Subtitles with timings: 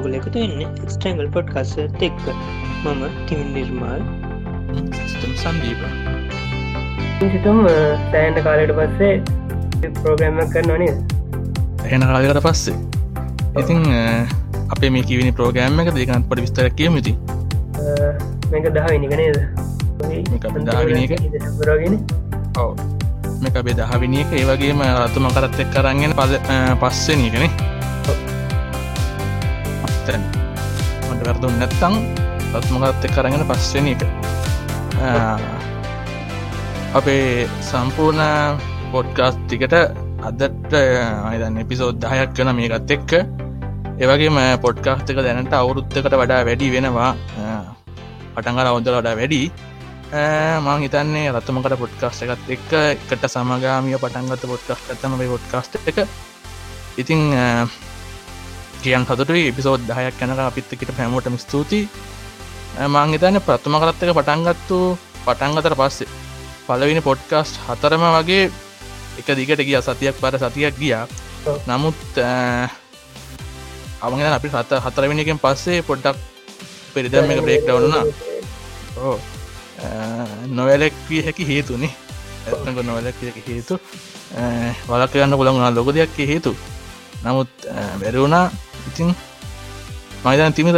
[0.00, 2.22] ඔගුල එකතු වෙන්න එක්ස්ට්‍රංගල් පොඩ් කස්සත් එක්ක.
[2.84, 4.02] මම තිමින් නිර්මාල්.
[5.10, 5.80] සිතම් සන්දීප
[7.32, 7.58] සිතුම්
[8.12, 9.14] සෑන්ට කාලට පස්සේ
[9.98, 10.96] ප්‍රෝග්‍රම්මක් කරන නද?
[11.86, 12.76] එහෙන කාලකට පස්සේ.
[13.60, 13.80] ඉතිං
[14.74, 17.12] අපේ මේ කිවිනි ප්‍රෝගෑම් එක දෙකන් පට විස්තර කියමති
[18.52, 19.38] මේක දහවිනික නේද.
[21.68, 21.94] රගෙන
[22.62, 22.70] ඔව.
[23.42, 24.32] මේක බේ දහවිනි එක.
[24.40, 26.34] ඒවගේම රතුම කරත් එක් කරන්ගෙන පල
[26.82, 27.44] පස්සෙන එකන
[31.42, 31.94] වැරදුම් නැත්තං
[32.54, 34.02] රත්මකත් එක් කරගෙන පස්සෙන එක.
[36.94, 38.60] අපේ සම්පූර්ණ
[38.92, 39.74] පොඩ්කාස් ටිකට
[40.28, 40.72] අදට
[41.30, 43.12] අයිදන්න එපිසෝද් දහයක් කන මේකත් එක්ක.
[43.98, 47.10] ඒවගේම පොඩ්කාස්ටක දැනට අවුරුත්තකට වඩා වැඩි වෙනවා.
[48.34, 49.42] පටන්ගල අවුදල වඩා වැඩි.
[50.64, 56.06] මං හිතන්නේ රත්තමකට පොඩ්කාස්ට එකත් එක්ක එකට සමගාමිය පටන්ගත පොඩ්කාස්ට ඇතම පොඩ්කාස්ට එක.
[57.02, 57.34] ඉතිං
[58.84, 61.88] කියන් හතුට එපිසෝද් දහයක් කැනක අපිත්තකට පැමෝටම ස්තුතියි.
[62.92, 64.78] මං හිතන්න ප්‍රථම කරත් එක පටන්ගත්තු
[65.26, 66.08] පටන්ගතර පස්සේ
[66.66, 68.44] පලවිනි පොඩ්කාස්ට් හතරම වගේ
[69.20, 69.76] එක දිගට ගිය.
[69.86, 71.04] සතියක් පර සතියක් ගියා.
[71.68, 72.00] නමුත්
[74.02, 76.18] අවගෙන අපි හත හතරවෙනිකෙන් පස්සේ පොඩ්ඩක්
[76.94, 78.04] පෙරිදම් එක බ්‍රේක් ඩවන්නා
[79.02, 79.18] ඕ
[80.56, 81.92] නොවැලෙක් විය හැකි හේතුනේ.
[82.46, 83.78] ඇත්නක නොවැලක් හේතු.
[84.88, 85.74] වලක් යන්න පුළන් වුණා.
[85.76, 86.52] ලොක දෙයක් හේතු.
[87.24, 87.52] නමුත්
[88.00, 88.50] බැරවුණා
[88.92, 89.10] ඉතින්
[90.24, 90.76] මයිතන තිමිත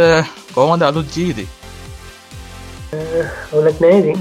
[0.53, 1.47] කෝමද අලුත් ජීවිතේ?
[3.53, 4.13] ඔලක් නෑති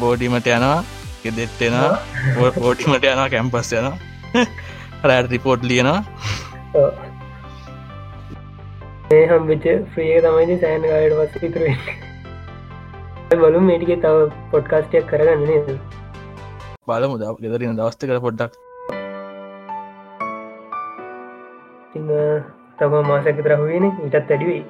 [0.00, 0.78] බෝඩිමට යනවා
[1.22, 1.92] ගෙදෙට්ටෙනවා
[2.58, 3.98] බෝඩිමට යනවා කැම්පස් යනවා.
[5.08, 6.00] රෑට රිපෝට් ලියනවා.
[9.10, 9.64] ඒ හම්බිච
[9.94, 11.78] ්‍රිය තමයිති සෑන් කායට පස් විතරෙන්
[13.40, 15.78] බලු මේටික තව පොඩ්කාස්ටයක් කරගන්න
[16.88, 18.52] බලමු දව ගෙදරන්න දවස්ත කර පොඩ්ඩක්
[22.78, 24.62] තම මාසක තරහුවෙන ඉටත් ඇඩිවෙයි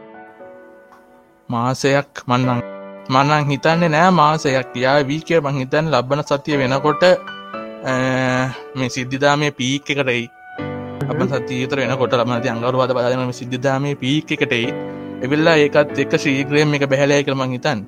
[1.49, 2.61] මාසයක් මන්නං
[3.09, 4.77] මන්නං හිතන්නේ නෑ මාසයක්.
[4.77, 7.05] යා වීකය මං හිතන් ලබන සතිය වෙනකොට
[8.75, 10.25] මේ සිද්ධිදාමය පීක් එකටයි
[11.05, 14.69] අප සතිතර වෙනකොට ලබනති අංගරුවාද බදනම සිද්ධිදාමය පීක් එකටයි
[15.21, 17.81] එවිල්ලා ඒකත් එක් ශ්‍රීග්‍රේම් එක බැහලය කරමං හිතන්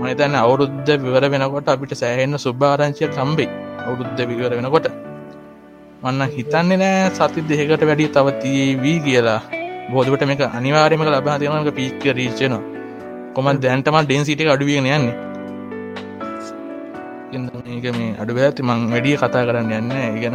[0.00, 3.50] මහිතන්න අවුරුද්ධ විවර වෙනකොට අපිට සෑහෙන්න සුභාරංශය කම්බේ
[3.80, 4.86] අවුරුද්ධ විවර වෙනකොට
[6.04, 9.40] මන්න හිතන්නේ නෑ සති දෙකට වැඩි තවතියේ වී කියලා.
[9.92, 12.62] බෝධකට මේක අනිවාරයමක ලබා තියනක පික්ක රීච්චනවා
[13.34, 15.14] කොම දැන්ටම ඩෙන් සිට අඩුවගෙන යන්නේ?
[17.72, 20.34] ඒක මේ අඩු ඇති මං වැඩිය කතා කරන්න යන්න ඉගෙන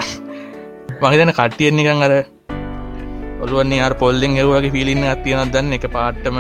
[1.02, 2.14] මහිතන කට්ටියෙන් නිකන් අර
[3.44, 5.74] ඔළුවන්නේ අර පොල්ලෙන් ඒවගේ පිලින්න අත්තියනත් දන්න?
[5.78, 6.38] එක පාට්ටම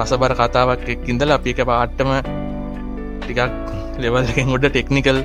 [0.00, 2.10] රසබර කතාවක් එක්කින්දල අපි එක පාට්ටම
[3.22, 3.40] ටිකක්
[4.02, 5.22] ලෙවල්ලකින් ගොඩ ටෙක්නිකල්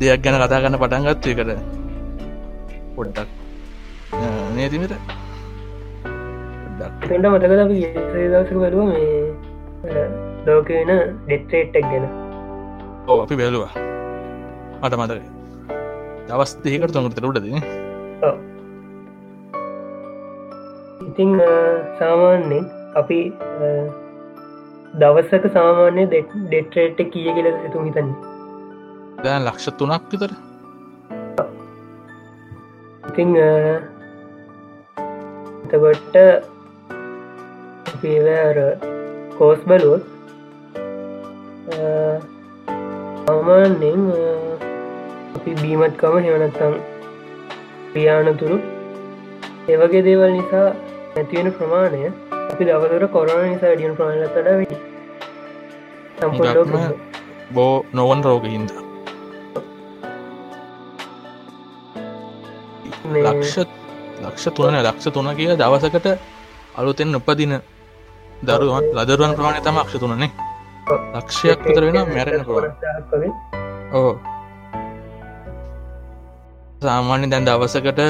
[0.00, 1.50] දෙයක් ගැන කතා කරන්න පටන්ගත්තු එකට.
[2.96, 3.28] පොඩ්ඩක්.
[4.56, 4.94] නේතිමට
[7.32, 7.78] මතකද අපි
[8.32, 10.04] දවසක බලුව මේ
[10.46, 10.92] ලෝක වෙන
[11.26, 12.04] ඩෙට්‍රේට්ටක් ගැන.
[13.08, 13.72] ඕ අපි බැලවා.
[14.82, 15.22] මට මතක
[16.28, 17.20] දවස් දෙකට තුොඟට
[18.28, 18.36] ඔව්.
[21.08, 21.30] ඉතිං
[21.98, 22.64] සාමාන්‍යෙන්
[23.02, 23.20] අපි
[25.02, 28.35] දවස්සක සාමාන්‍ය ඩෙට්‍රේට් කිය කියල සිතු හිතන්නේ
[29.24, 30.32] දැන් ලක්ෂ තුනක් විතර.
[33.08, 33.30] ඉතිං
[35.64, 36.14] එතකොට
[37.92, 38.58] අපිර
[39.38, 40.04] කෝස් බලුවොත්
[43.26, 44.22] සාමාන්‍යෙන් අ,
[45.36, 46.74] අපි බීමත්කම හෙවනත්තම්
[47.90, 48.56] ක්‍රියානතුරු
[49.68, 50.68] ඒවගේ දේවල් නිසා
[51.14, 52.02] නැතිවෙන ප්‍රමාණය
[52.50, 54.76] අපි දවතර කොරන නිසා ඩියන් ප්‍රමාණතට වැඩි
[56.18, 56.94] සම්පූර්ණ ලෝකෙම.
[57.54, 58.70] බෝ නොවන් රෝගහින්ද
[63.16, 63.56] ලක්ෂ
[64.22, 66.06] ලක්ෂ තුන ලක්ෂ තුන කිය දවසකට
[66.74, 67.52] අලුතෙන් උපදින
[68.42, 70.30] දරුවන් ලදරුවන් ප්‍රමාණය තම අක්ෂ තුනනේ
[71.14, 73.32] ලක්ෂයක් විතර වෙන මැරෙන පුරුවන් කොරස්ථාවක් වගේ.
[73.92, 74.12] ඕ
[76.82, 78.00] සාමාන්‍ය දැන් දවසකට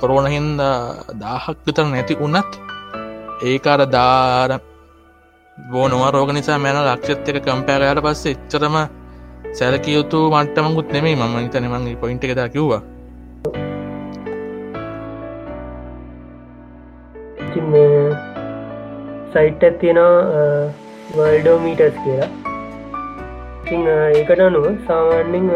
[0.00, 0.60] කොරෝණ හින්ද
[1.22, 2.52] දාහක් විතර නැති උනත්
[3.42, 4.50] ඒකාර දාර
[5.58, 8.76] බෝනව රෝග නිසා මැන ලක්ෂත් එක කම්පෑරයට පස්සේ එච්චරම
[9.52, 12.82] සැලකියයුතු මට්ටමකුත් නෙමේ මම හිතන මගේ පොයින්ට එකතා කිව්වා.
[17.50, 18.02] ඉතින් මේ
[19.32, 20.18] සයිට් ඇත්තියෙනවා
[21.16, 22.28] වල්ඩෝමීටස් කියලා.
[23.62, 25.46] ඉතිං අ, ඒකට අනුව සාමාන්‍යෙන්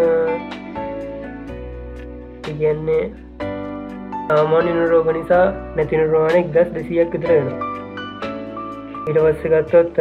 [2.53, 3.03] ඉගන්නේ
[4.29, 5.45] සාමාන්‍ය රෝග නිසා
[5.77, 7.49] නැතින රෝණෙක් දස් දෙසියක් විතර වෙන
[9.09, 9.99] ඉටවස්ස ගත්තොත්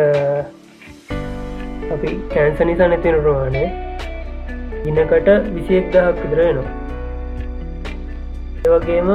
[1.93, 3.63] අපි කෑන්ස නිසා නැතින රෝහණය
[4.89, 6.71] ඉන්නකට විසියෙක් දහක් විතර වෙනවා.
[8.65, 9.09] ඒවගේම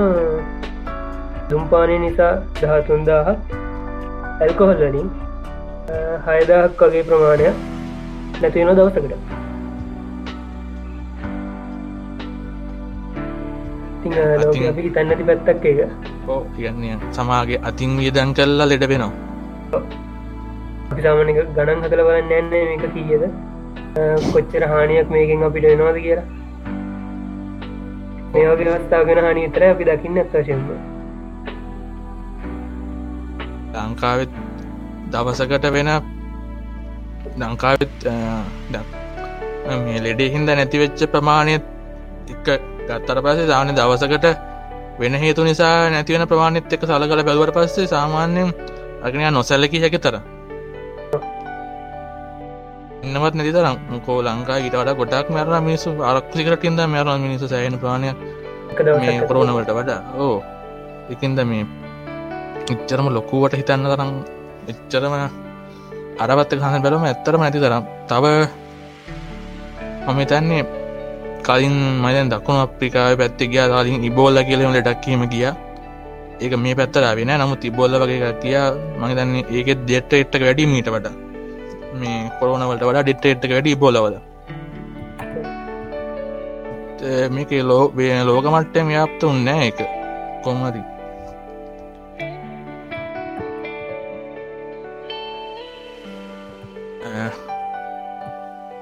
[1.51, 3.29] දුම්පානය නිසා දහතුන්දාහ
[4.43, 5.09] ඇල්කොහල්ලලින්
[6.27, 7.57] හයදාහක් වගේ ප්‍රමාණයක්
[8.43, 9.15] නැතිවෙන දවසකට.
[14.43, 14.57] ලෝක
[14.97, 15.81] තන්නති පැත්තක් එක
[16.35, 19.81] ඕ කියන්නේ සමාගේ අතින් වියදන් කල්ලා ලෙඩ වෙනවා.
[20.91, 23.25] අපි සාමනක ගණන් හතල බලන්න යන්නේ මේක කීයද?
[24.33, 26.27] කොච්චර හානියක් මේකින් අපිට වෙනවාද කියලා.
[28.37, 30.71] මේවගේ අවස්ථාගෙන හනි විතර අපි දකින්න ඇත්තශයෙන්ම
[33.79, 34.31] ලංකාවෙත්
[35.13, 35.91] දවසකට වෙන
[37.39, 37.97] ලංකාවෙත්
[39.81, 41.65] මේ ලෙඩේ හින්ද නැතිවෙච්ච ප්‍රමාණයත්
[42.29, 42.47] එක
[42.89, 44.27] ගත්තර පස්සේ සාමාන්‍ය දවසකට
[45.01, 48.51] වෙන හේතු නිසා නැතිවෙන ප්‍රමාණිත් එක සලකල බැලුවට පස්සේ සාමාන්‍යයෙන්
[49.03, 50.19] අගනයා නොසැල්ලකි හැකි තර
[53.01, 53.77] ඉන්නවත් නැති තරම්.
[54.01, 58.17] කෝ ලංකා ඊට වඩා ගොඩක් මැරණ මිනිසු අරක්සිකරටින්ද මැරණ මිනිසු සෑන ප්‍රාණයක්
[59.29, 60.01] කොරෝනවට වඩා.
[60.17, 60.43] ඕ.
[61.11, 61.67] එකින්ද මේ
[62.75, 64.11] එච්චරම ලොකුවට හිතන්න තරම්
[64.73, 65.15] එච්චරම
[66.23, 67.85] අරවත්ත කහන බැලම ඇත්තරම ඇති තරම්.
[68.09, 68.25] තව
[70.07, 70.63] මම තන්නේ
[71.47, 75.49] කලින් මයන් දක්ුණු අප්‍රිකාව පැත්ති ගිය ලින් ඉබෝල්ල කියලම ලටක්කීම ගිය.
[76.41, 78.59] ඒක මේ පැත්තරාවෙන නමුත් ඉබොල්ල වගේ කිය
[79.01, 81.09] මහිතන්නේ ඒකෙත් දෙට්ට එට්ට වැඩි මීට වට
[82.01, 84.15] මේ කොරෝනවලට වඩා ඩෙට්ට එට්ට වැඩි බොලවද
[87.31, 89.81] මේක ලෝ වේ ලෝක මට්ටම ්‍යාප්ත උන්නෑ එක
[90.45, 90.83] කොමරි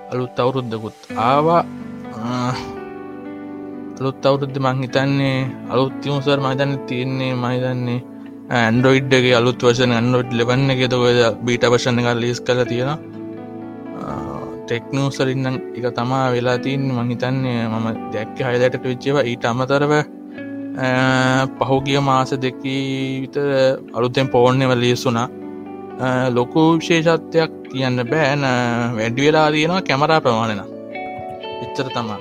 [0.06, 1.62] අලුත් අවුරුද්ධකුත් ආවා.
[3.98, 5.38] අලුත් අවුරුද්ධ මංහිතන්නේ
[5.68, 8.00] අලුත් තිවුසර් මහිතන්න තියන්නේ මහිතන්නේ
[8.50, 12.90] ඇන්ඩරෝයිඩ්ගේ අලුත් වශන ඇන්ඩෝඩ් ලබන්න එකෙත ඔය බීට වශන එක ලිස් කල තියෙන
[14.62, 19.92] ටෙක්නූසරින්නම් එක තමා වෙලා තින් මහිතන්නේ මම දැක්ක හයිලට වෙච්චේව ඊට අමතරව
[21.60, 22.86] පහුගිය මාස දෙකී
[23.22, 23.36] විත
[23.94, 25.28] අලුතෙන් පෝර්ණය වලියසුනා
[26.30, 28.42] ලොකු විශේෂත්වයක් කියන්න බෑන.
[28.94, 30.62] වැඩි වෙලා තියෙනවා කැමරා ප්‍රමාණන
[31.62, 32.18] එච්චර තමා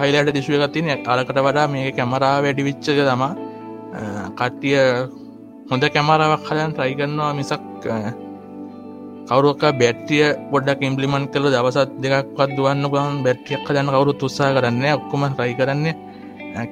[0.00, 3.32] හයිලට දිශුවගත්තින අලකට වඩා මේ කැමරා වැඩි විච්චක තමා
[4.32, 4.76] කට්ටිය
[5.70, 7.62] හොඳ කැමරාවක් හලන් ට්‍රයිගන්නවා මිසක්
[9.28, 15.26] කවරුක බැට්ටිය බොඩ්ඩක් ඉම්පලිමන් කළ දවසත් දෙකක්වත් දුවන්න ගන් බැට්ටියක් හදන්න කවරු තුත්සා කරන්න ඔක්කොම
[15.32, 15.94] රයි කරන්නේ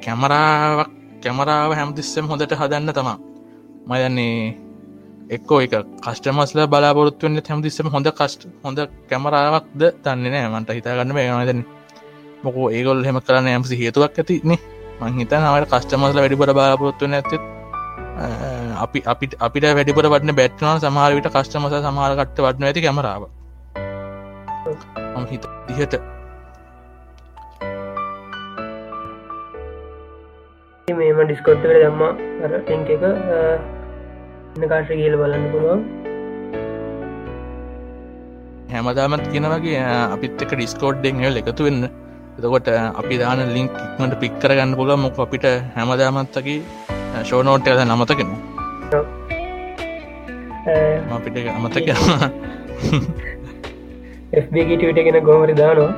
[0.02, 0.90] කැමරාවක්
[1.22, 3.18] කැමරාව හැමතිස්සෙම හොඳට හදන්න තමා
[3.88, 4.67] මයන්නේ
[5.36, 8.78] එක්කෝ එක කස්ටමස්ල බලාපොරත්තුවන්න හැමතිස්සම හොඳ කස්ට හොඳ
[9.10, 10.48] කැමරාවක්ද තන්නේ නෑ.
[10.52, 11.62] මන්ට හිතාගන්න මේනදන්න
[12.44, 14.58] මොකෝ ඒගොල් හෙම කරන්න යම්සි හේතුවක් ඇතින්නේ
[15.00, 17.36] මංහිත නවට කස්ටමස්ල වැඩිපුර බලාපොරත්තුවන්න ඇති
[18.84, 23.22] අපි අපිට අපිට වැඩිපුර වටන බැට්නවන සමහරවිට කස්ටමස සමහරකට්ට වටන ඇති කැමරාව.
[25.16, 25.98] මම හිත දිහට
[30.88, 32.02] මේම ඩිස්කොට්ට දම්ම.
[32.44, 33.02] අර ටෙන්ක එක.
[33.02, 33.77] ඉන්න
[34.72, 35.80] කාශ කියල බලන්න පුළුවන්.
[38.72, 39.80] හැමදාමත් කියනවගේ
[40.14, 41.82] අපිත් එක ඩිස්කෝඩ්ඩෙන් හල් එකතු වෙන්න.
[42.38, 42.68] එතකොට
[43.00, 45.46] අපි දාන ලින්ක් ඉක්මට පික් කරගන්න පුල මොක අපිට
[45.76, 46.56] හැමදාමත්තකි
[47.28, 48.30] ෂෝනෝට් ඇද නමතකෙන
[51.16, 51.88] අපිට අමතක
[54.42, 55.92] FBගටට ගෙන ගොමරි දානවා.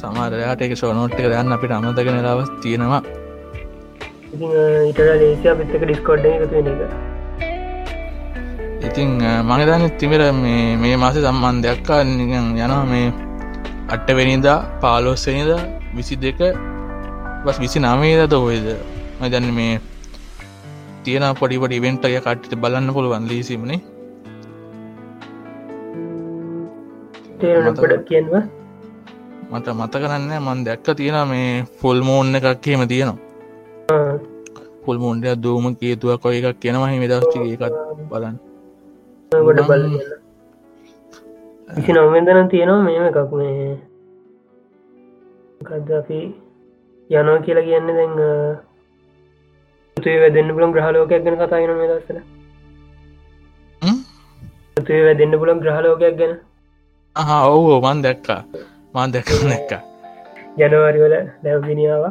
[0.00, 3.02] සමාරයාට එක ෂෝනෝට් එක දන්න අපිට අමතක නිලාවස් තියෙනවා.
[4.90, 6.80] ඉට ලේසිය අපිත්තක ඩිස්කොඩ්ඩ එකතු වෙන එක
[8.84, 9.10] ඉතිං
[9.42, 13.06] මගදන්න තිමර මේ මේ මාස සම්බන් දෙයක්කා යනවා මේ
[13.88, 15.50] අට්ටවෙනිදා පාලෝස්සනිද
[15.96, 16.40] විසි දෙක
[17.44, 18.66] බස් විසි නාමේද ඔයද
[19.20, 19.80] මදන්න මේ
[21.04, 23.80] තියෙන පොඩිපට ඉවෙන්ටය කට්ට බලන්න පුළුවන් ලීසිමනේ
[28.08, 28.34] කියන්ව
[29.50, 31.50] මට මත කරන්න මන් දැක්ක තියෙන මේ
[31.80, 34.32] ෆොල් මෝන්න එකක් කියම තියෙනවා.
[34.84, 37.74] පුල් මුන්ඩ දූම කේතුවක් කොය එකක් කියනවා හිමි දස්ටි එකත්
[38.10, 38.36] බලන්න
[39.32, 39.82] ගොඩ බල
[41.68, 43.78] විසි නොවෙන්දනම් තියෙනවා මෙම එකක් මේ.
[45.60, 46.18] කද අපි
[47.10, 48.12] යනවා කියලා කියන්න දැන්
[49.96, 52.18] තුේ වැදන්න පුලන් ග්‍රහලෝකයක් ගැන කතාගෙන මේ දස්සල
[54.82, 56.32] තුේ වැදන්න පුලන් ග්‍රහලෝකයක් ගැන.
[57.16, 58.40] හා ඔවු මන් දැක්කා.
[58.94, 59.82] මන් දැක දැක්කා.
[60.58, 61.14] ජනවාරිවල
[61.44, 62.04] දැව්දිනියාව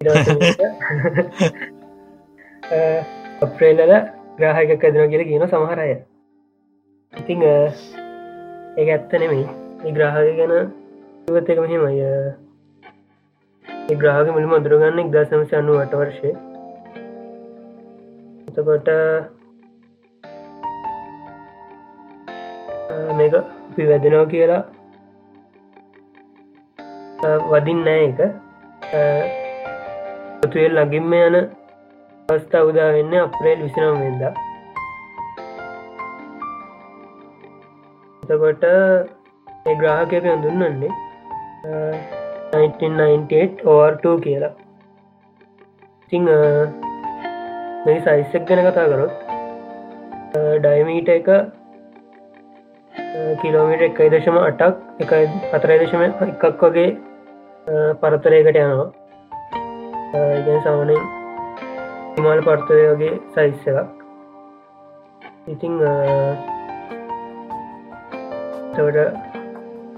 [3.44, 3.92] අප්‍රේල්ලල
[4.40, 5.88] ග්‍රහයක ඇදන කියල කියන සමහරය
[7.12, 9.46] ඉතිං ඒ ඇත්ත නෙමෙයි.
[9.84, 10.52] ඒ ග්‍රහය ගැන
[11.30, 12.06] ඉවත් එක මෙහෙමයි
[14.00, 16.30] ග්‍රහක මිලිම අදුරගන්න එක් දසමසි අන්නු අට වර්ෂය.
[18.48, 18.88] එතකොට
[23.18, 24.62] මේක අපි වැදෙනෝ කියලා
[27.50, 28.18] වදින් නෑ එක
[30.40, 31.36] පොතුවල් ලගින්ම යන
[32.30, 34.22] අවස්ථා උදා වෙන්න අප්‍රේල් විසිනම් වෙද
[38.22, 40.90] එතකොට ඒ ග්‍රාහකය හඳුන්නන්නේ
[42.52, 44.52] 1998 ඕර්2 කියලා.
[46.04, 46.24] ඉතිං
[47.84, 49.14] මේ සයිස්සක් ගැන කතා කරොත්
[50.64, 51.30] ඩයිමීට එක
[53.42, 56.90] කිලෝමිට එකයි දශම අටක් එකයි හතරයි දශම එකක් වගේ
[58.02, 58.88] පරතරයකට යනවා.
[60.38, 61.02] ඉගැන සමනෙන්
[62.20, 63.98] හිමාල පර්තරය වගේ සයිස්ස එකක්.
[65.48, 65.74] ඉතිං
[68.74, 69.08] තවට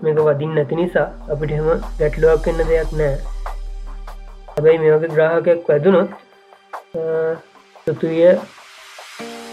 [0.02, 3.14] මේක වදින් නැති නිසා අපිට හෙම ගැටලුවක් එන්න දෙයක් නෑ
[4.48, 6.10] හැබැයි මේ වගේ ග්‍රාහකයක් වැදුනොත්
[7.86, 8.30] පෘතුවිය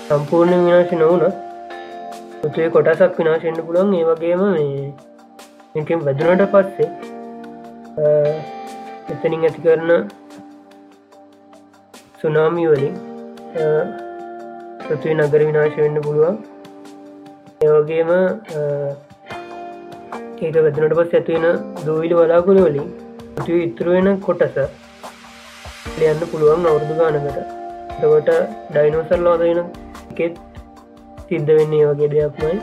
[0.07, 1.35] සම්පූර්ණ විනාශ නොවනත්
[2.37, 4.87] පෘතුවේ කොටසක් විනාශෙන්න්න පුළන් ඒ වගේම මේ
[5.75, 6.89] එකෙන් වැදුනට පස්සේ
[9.09, 9.91] එතනින් ඇති කරන
[12.21, 12.95] සුනාමි වලින්
[14.85, 16.35] පෘතුවේ නගර විනාශ වෙන්න පුළුවන්.
[17.65, 18.09] ඒවගේම
[20.45, 21.45] ඒක වැදනට පස් ඇතිවෙන
[21.85, 22.89] දූවිලි වලාකුළු වලින්
[23.35, 24.57] පෘතිව ඉතුරුවෙන කොටස
[25.99, 27.39] ලියන්න පුළුවන් අවුරදු ගානකට.
[28.01, 28.31] දවට
[28.73, 29.59] ඩයිනෝසර් ලෝදන
[30.11, 30.35] එකෙත්
[31.29, 32.55] සිද්ධ වෙන්නේ වගේ දෙයක්මයි.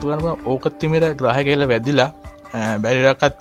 [0.00, 2.10] තුරම ඕකත්තිමට ග්‍රහ කියල වැදිලා
[2.82, 3.38] බැරිරකත්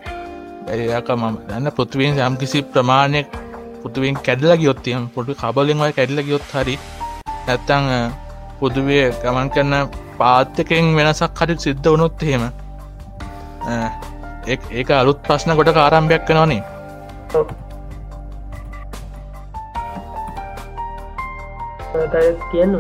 [0.66, 3.28] බැරිරක මම දන්න පෘතිවෙන් යම් කිසි ප්‍රමාණයක්
[3.82, 6.76] පුතුවෙන් කැඩල ගියොත්තියම් පොටු කබලින්වයි කැඩල ගියොත් හරි
[7.48, 7.86] නැත්තං
[8.60, 9.84] පුදුවේ ගමන් කරන්න
[10.20, 12.44] පාත්තකෙන් වෙනසක් හරි සිද්ධ වනොත් එහෙම
[14.78, 16.64] ඒක අලුත් ප්‍රශ්න ගොඩ කාරම්භයක් කනවනේ
[22.52, 22.76] කියන්න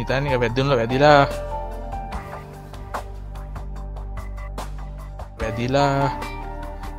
[0.00, 1.28] ඕ හිතනික වැද්දුල වැදිලා.
[5.40, 6.10] වැදිලා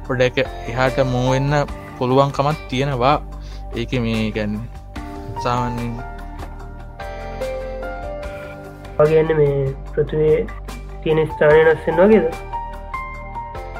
[0.07, 0.37] පොඩ එක
[0.69, 1.53] එහාට මූවෙන්න
[1.97, 3.15] පුළුවන්කමත් තියෙනවා.
[3.75, 4.59] ඒක මේ ගැන්න
[5.43, 5.93] සාමන්ින්
[8.99, 10.37] වගේන්න මේ පෘතුවේ
[11.03, 12.25] තියෙන ස්ථානය නස්සෙන් වගේද?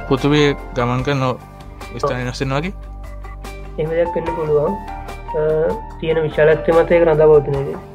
[0.08, 1.30] පුතුවේ ගමන්ක නො
[1.98, 2.74] ස්ථානය නස්සෙන් වගේ?
[3.78, 4.74] එම දෙයක් වෙන්න පුළුවන්.
[6.00, 7.91] තියෙන විශාලත්ත මතය රඳ බෞතනගේ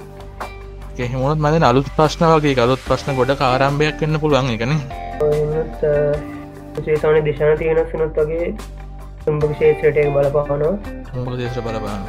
[1.05, 4.73] එහෙමුණත් මද අලුත් ප්‍රශ්න වගේ අලුත් ප්‍රශ්න ගොඩ කාරම්භයක් වෙන්න පුළුවන් එකන
[6.85, 8.47] සේසාන දිශාන තියෙන සනොත් වගේ
[9.23, 10.75] සම්භ ශේත්‍රයට බලපානවා.
[11.41, 12.01] දේශ බලපාන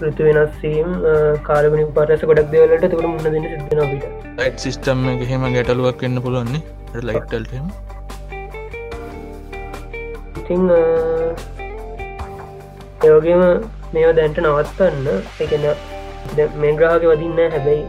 [0.00, 0.88] ෘතු වෙනස්සීම්
[1.48, 4.04] කාරබනි පරස ගොඩක් දෙවලට තුළ මුණ දෙන සිදන පිට
[4.40, 6.62] ලයිට් සිිස්ටම් හෙම ගැටලුවක් වෙන්න පුළුවන්නේ
[7.08, 7.66] ලයිටල්ටම
[10.40, 10.62] ඉතිං
[13.06, 13.42] ඒවගේම
[13.92, 15.06] මේවා දැන්ට නවත්තන්න.
[15.44, 15.64] එකන
[16.36, 17.84] මේ ග්‍රහක වදින්න හැබැයි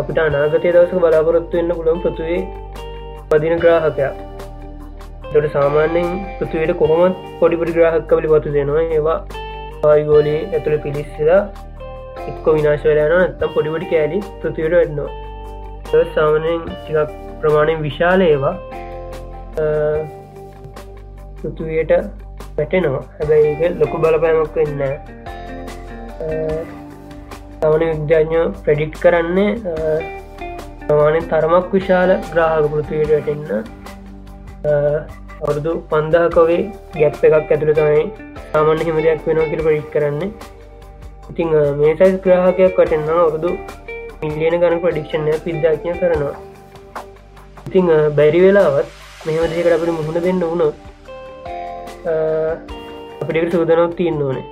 [0.00, 2.40] අපිට අනාගතය දවස බලාපොරොත්තු වෙන්න පුළොම් පෘතුවේ
[3.30, 4.12] පදින ග්‍රාහකයා.
[5.32, 8.84] තොට සාමාන්‍යෙන් පෘතුවයට කොහොමත් පොඩිපටි ග්‍රහක් කවලි පතු දෙනවා.
[8.96, 9.18] ඒවා
[9.88, 11.40] ආයගෝලී ඇතුළ පිලිස්සලා
[12.28, 17.10] එක්ක විනාශවලයන නත්තම් පොඩිපටි කෑලි පෘතිවට වෙන්නවා සාමනයෙන් ටිකක්
[17.40, 18.54] ප්‍රමාණයෙන් විශාල ඒවා
[21.40, 21.92] පෘතුවයට
[22.56, 24.80] පැටෙනවා හැබැයි ලොකු බලපෑමක් වෙන්න
[27.64, 29.50] සමන විද්‍යාඥෝ ප්‍රඩික්් කරන්නේ
[30.86, 33.52] ප්‍රමාණෙන් තරමක් විශාල ග්‍රාහක පෘතිවයට වැටෙන්න්න
[35.42, 36.58] අවුරුදු පන්දාකවේ
[36.98, 38.02] ගැප් එකක් ඇතුළ තමයි
[38.50, 40.30] සාමාන්‍ය හිම දෙයක් වෙනවා කියර පඩික් කරන්නේ.
[41.30, 43.50] ඉතිං මේ සයිස් ග්‍රාහකයක් වටෙන්න්න අවුරුදු
[44.24, 46.34] මිලියන ගන ප්‍රඩික්ෂණය විද්‍යාඥ කරනවා.
[47.68, 48.88] ඉතිං බැරි වෙලාවත්
[49.26, 50.76] මෙහම දෙකට අපට මුහුණ දෙන්න වුණොත්
[53.22, 54.46] අපිට සූදනක් තියන්න ඕනේ.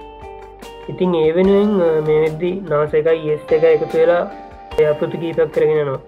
[0.88, 1.72] ඉතිං ඒ වෙනුවෙන්
[2.06, 4.22] මේ වෙද්දි නාස එකයි ඒස් එක එකතු වෙලා
[4.78, 6.00] එය අපෘති කීපක් කරගෙනනවා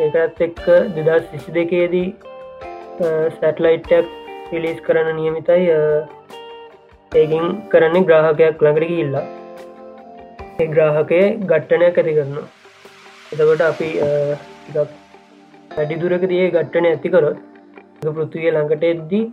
[0.00, 0.64] ඒකත් එක්ක
[0.96, 2.08] දෙදස් විසි දෙකේදී
[3.36, 4.16] සැටලයිට්ටක්
[4.48, 5.68] පිලිස් කරන නියමිතයි
[7.12, 9.26] ඒකින් කරන්නේ ග්‍රාහකයක් ළඟට කිල්ලා
[10.58, 11.20] ඒ ග්‍රාහකය
[11.50, 12.46] ගට්ටනයක් ඇති කරනවා.
[13.32, 13.88] එතකොට අපි
[15.70, 17.38] වැඩි දුරක දිය ගට්ටන ඇතිකරොත්
[18.10, 19.24] පෘතිය ළඟට එද්දී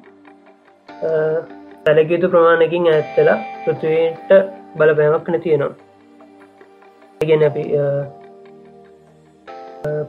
[1.87, 4.31] සැලකයුතු ප්‍රමාණකින් ඇත්තලා පෘතිවයට
[4.79, 7.63] බලපෑමක් නැතියෙනවා ගැන අපි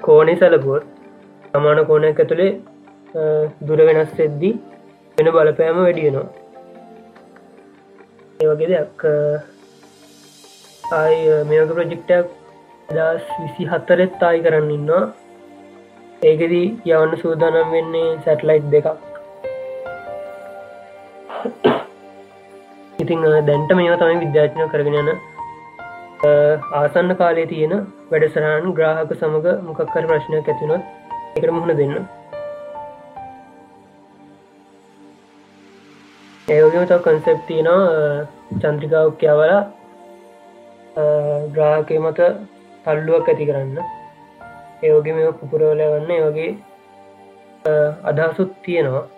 [0.06, 0.86] කෝනේ සැලපුුවත්
[1.52, 2.50] සමාන කෝනයක් ඇතුළේ
[3.68, 4.54] දුර වෙනස් එද්දී
[5.18, 6.26] වෙන බලපෑම වැඩියනවා
[8.40, 9.06] ඒ වගේ දෙයක්
[10.94, 12.28] ආයි මේක ප්‍රජෙක්ටක්
[12.88, 15.00] දස් විසි හත්තරෙත් ආයි කරන්න ඉන්නවා.
[16.22, 19.17] ඒකෙදී යවන්න සූදානම් වෙන්නේ සැටලයිට් දෙකක්.
[23.08, 25.08] ඉතිං දැන්ට මේවා තමයි විද්‍යාචන කරගෙන යන
[26.74, 27.72] ආසන්න කාලය තියෙන
[28.10, 30.82] වැඩසරහන් ග්‍රාහක සමඟ මොකක්කර ප්‍රශ්නයක් ඇතිනොත්
[31.36, 31.94] එකට මුහුණ දෙන්න.
[36.48, 38.28] ඒවගේම තව කන්සෙප් තියෙනවා
[38.60, 39.52] චන්ත්‍රිකාවක් කියවල
[41.56, 42.20] ග්‍රාහකය මත
[42.84, 43.76] තල්ලුවක් ඇති කරන්න.
[44.82, 46.50] ඒවගේ මේ පුපුරවල වන්න වගේ
[48.10, 49.06] අදහසුත් තියෙනවා.
[49.06, 49.17] ම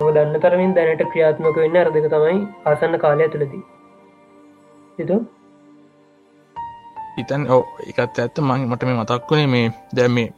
[0.00, 3.62] දන්න තරමින් දැනට ක්‍රියාත්මක වෙන්න අරදක තමයි ආසන්න කාලය ඇතුළදී.
[4.98, 5.16] සිතු?
[7.16, 10.28] ඉතන් ඕ එකත් ඇත්ත මං මට මේ මතක් වුණේ මේ දැම් මේ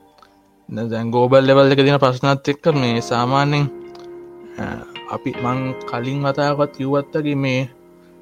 [0.68, 3.66] දැන් ගෝබල් ලෙවල් එක දින ප්‍රශ්නත් එක්ක මේ සාමාන්‍යෙන්
[5.10, 7.60] අපි මං කලින් වතාවත් කිව්වත්තගේ මේ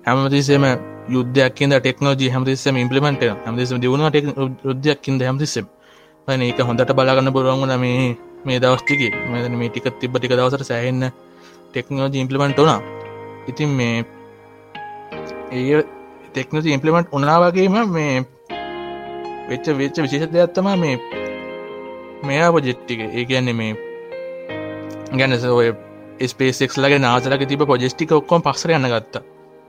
[0.05, 0.65] හැමතිසේම
[1.09, 4.25] යුද්ධයක්කින්ද ටෙක්නෝජී හැමතිස්සම ඉම්පලිමට හැමතිසම දියුණු ටෙක්
[4.65, 5.67] යුද්ධයක්කින්ද හැමතිස්සම්.
[6.29, 9.01] පන ඒක හොඳට බලාගන්න පුරුවන්ගන මේ මේ දවස්ටික
[9.31, 11.05] මෙ මේ ටික තිබ ටික දවසට සෑහෙන්න
[11.77, 12.81] ටෙක්නෝජී ඉම්පලිමෙන්ට් වනා
[13.49, 13.97] ඉතින් මේ
[15.53, 15.83] ඒ
[16.29, 18.15] ටෙක්නෝජී ඉම්පලිමෙන්ට් උනාවගේම මේ
[19.49, 20.95] වෙච්ච වෙච්ච විශේෂ දෙයක්ත්තම මේ
[22.25, 23.75] මෙයා පොජෙට්ටික ඒ ගැන්න මේ
[25.15, 25.69] ගැනස ඔය
[26.25, 29.23] ස්පේසෙක් ලගේ නාසලක තිබ පොජෙස්ටික ඔක්කොම පක්සර යන්න ගත්තා.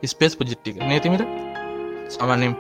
[0.06, 1.28] ස්පේස් පොජෙට්ටික නතිමට
[2.10, 2.56] සමන්නම්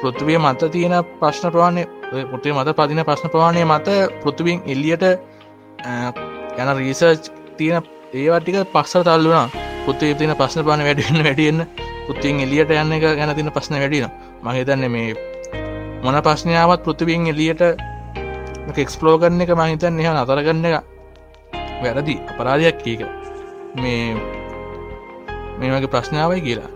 [0.00, 1.84] පෘතුවිය මත තියෙන ප්‍රශ්න ප්‍රවාණය
[2.26, 5.08] පොටේ මත පදින ප්‍රශ්න ප්‍රවාණය මත පෘතුවියෙන් එල්ලියට
[6.58, 9.46] යන රීසර්ච් තියෙන ඒවටික පක්සර තල්ලුනා
[9.86, 11.60] පුත්තේ තින ප්‍රශ්න පාන වැඩින්න වැඩියන්න
[12.06, 14.08] පුත්තියෙන් එලියට යන්න එක ගැන තින ප්‍රශ්න වැඩින
[14.42, 15.14] මහිතන්න මේ
[16.02, 17.62] මොන ප්‍රශ්නාවත් පෘතිවියෙන් එලියට
[18.76, 20.82] එක්ස්පලෝ කරන්න එක මහිතන් එහ අතරගන්න එක
[21.82, 23.06] වැරදි අපරාධයක් ඒක.
[23.76, 24.16] මේ
[25.58, 26.70] මේ වගේ ප්‍රශ්නාවයි කියලා.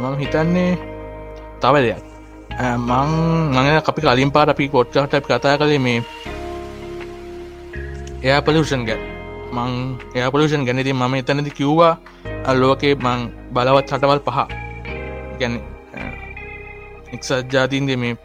[0.00, 0.78] මම හිතන්නේ
[1.62, 2.02] තව දෙයක්.
[2.80, 3.10] මං
[3.54, 6.02] මඟ අපි කලින් පාට අපි පොට්කට කතා කළේ මේ
[8.22, 9.11] එයා පලෂන් ගැ
[9.52, 9.72] මං
[10.16, 11.94] එයා පලෂන් ගැනති මම එතනති කිව්වා
[12.50, 13.20] අල්ලෝකේ මං
[13.54, 14.38] බලවත් හටවල් පහ.
[15.40, 15.54] ගැන
[17.14, 18.16] එක්සත් ජාතින්ගේ මේ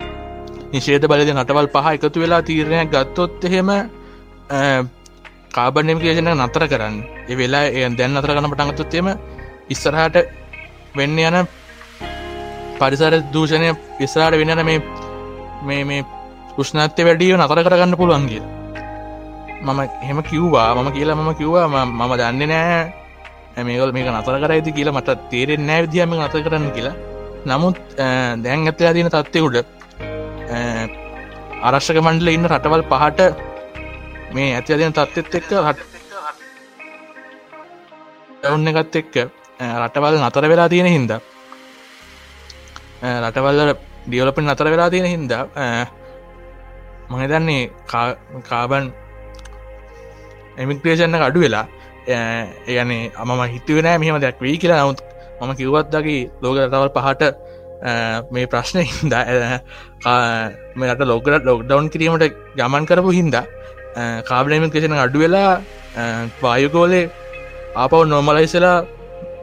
[0.74, 3.70] නිශේත බලද නටවල් පහ එකතු වෙලා තීරණයක් ගත්තොත් එහෙම
[5.56, 6.96] කාබනමිකේෂන නතර කරන්න.
[7.32, 9.08] එ වෙලා එය දැන් අතර කන පටන්ගතුත්තේම
[9.70, 10.18] ඉස්සරහට
[10.98, 11.38] වෙන්න යන
[12.80, 13.72] පරිසර දූෂණය
[14.06, 14.80] ඉස්සරට වෙනන මේ
[15.68, 16.06] මේ මේ
[16.58, 18.57] උෂ්නත්‍ය වැඩිය නතර කරගන්න පුළුවන් කියලා.
[19.62, 24.72] මම හෙම කිව්වා මම කියලා මම කිව්වා මම දන්න නෑ මේකල් මේක නතර කර ඇති
[24.78, 26.96] කියලා මට තේරෙන් නෑ විදිහම නතර කරන්න කියලා.
[27.46, 27.78] නමුත්
[28.44, 29.58] දැන් ඇත්තලා තියෙන තත්වකුඩ
[31.68, 33.20] අරශ්ක මණ්ඩල ඉන්න රටවල් පහට
[34.36, 35.80] මේ ඇති අදන තත්ත්ත් එක්ක හට
[38.54, 39.16] ඔන්න එකත් එක්ක
[39.82, 41.12] රටවල් නතර වෙලා තියෙන හින්ද
[43.24, 43.74] රටවල්ල
[44.08, 45.32] ඩියවලපෙන් නතර වෙලා තියෙන හින්ද
[47.10, 47.64] මහිතන්නේ
[48.50, 48.86] කාබන්
[50.58, 51.66] එමික්‍රේෂන්න අඩු වෙලා
[52.08, 54.82] ඒයනේ අමම හිතුවනෑ මෙහම දෙයක් වී කියලා.
[54.84, 55.00] නමුත්
[55.40, 57.24] මම කිව්වත්දගේ ලෝක රටවල් පහට
[58.32, 59.14] මේ ප්‍රශ්න හින්ද
[60.76, 63.46] මෙට ලෝකට ලොක්ඩවන් කිරීමට ගමන් කරපු හින්දා
[64.24, 65.52] කාබලමිකේෂන අඩු වෙලා
[66.42, 67.06] වායුකෝලේ
[67.76, 68.78] ආපව් නොමලයිසලා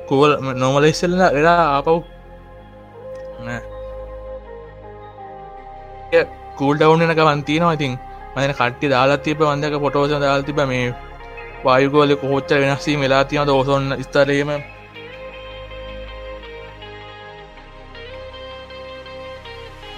[0.08, 1.96] කෝල් නොමලයිස්සල්ල එලා ආපව්
[6.58, 7.94] කූල් ඩවන්නක වන්තිනවා ඉතින්
[8.34, 10.86] මන කට්ටි දාලත්තිප වන්දක පොටෝස දාල්තිබ මේ
[11.64, 14.50] වායුගෝල කෝච්ච වෙනස්සී වෙලා තියන දෝසොන්න ස්තරීම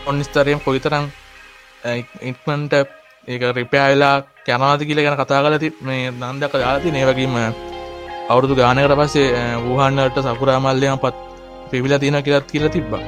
[0.07, 1.07] ඔන්නිස්තරයෙන් කොයිතරම්
[2.23, 2.75] ඉක්මන්ට
[3.29, 7.37] ඒක රිපෑවෙලා කැනවාද කියල ගැන කතා කලති මේ නන්දක දාති නේවගේම
[8.29, 9.29] අවුරුදු ගානකට පස්සේ
[9.65, 11.17] වූහන්න්නට සකුරාමල්ලයම පත්
[11.71, 13.05] පිවිල තියෙන කියලත් කියල තිබ්බා.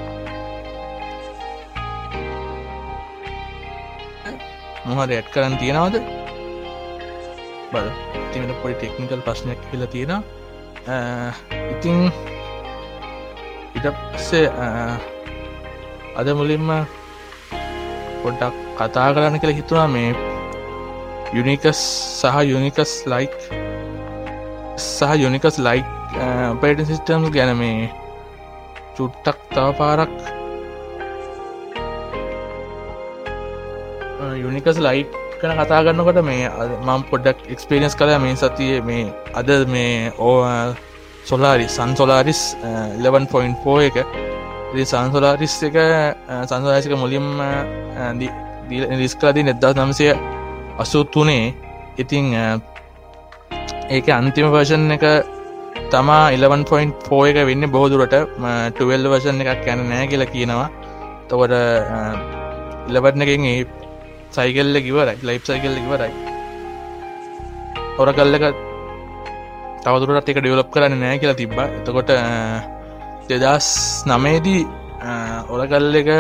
[4.86, 5.94] මොහද ඇට් කරන්න තියෙනවද?
[7.72, 10.12] බල තිෙන පොඩි ටෙක්නිකල් ප්‍රශ්නයක් කියල තියෙන
[11.72, 11.98] ඉතිං
[13.78, 14.46] ඉට පස්සේ
[16.18, 16.70] අද මුලින්ම
[18.22, 20.14] පොඩ්ඩක් කතා කරන්න කියලා හිතුවා මේ
[21.36, 21.82] යුනිකස්
[22.20, 23.36] සහ යුනිකස් ලයික්
[24.86, 25.88] සහ යුනිකස් ලයික්
[26.62, 27.90] පේට සිිස්ටම් ගැන මේ
[28.96, 30.14] චුට්ටක් තව පාරක්.
[34.42, 36.48] යුනිකස් ලයිට් කන කතා ගන්නකොට මේ
[36.82, 40.38] මම් පොඩ්ඩක් එක්ස්පේනිස් කළ මේ සතිය මේ අද මේ ඕ
[41.24, 42.40] සොලාරි සන් සොලාරිස්
[42.98, 43.96] 11.4 එක.
[44.84, 45.76] සංසොලාරිස් එක
[46.44, 47.26] සංසලාසික මුලින්ම
[49.00, 50.06] රිස්කලදී නෙදස් නම්සය
[50.78, 51.54] අසුත් වනේ
[51.98, 52.34] ඉතිං
[53.90, 55.04] ඒක අන්තිම වර්ෂන් එක
[55.90, 58.14] තමා 11.4 එක වෙන්න බෝදුරට
[58.74, 60.68] ටවල් වර්ෂන් එකක් යැන නෑ කියල කියනවා.
[61.28, 61.54] තකොට
[62.88, 63.77] ඉලබටනකින් ඒ
[64.30, 66.12] සයිකල්ල කිවරයි ලයිප් සයිකල්ල කිවරයි
[67.98, 68.44] හොර කල්ලක
[69.84, 72.12] තවදුරට එක ඩියවලප් කරන්න නෑ කියලා තිබ්බ එතකොට
[73.30, 73.68] දෙදස්
[74.06, 74.62] නමේදී
[75.48, 76.10] ඔරකල්ල එක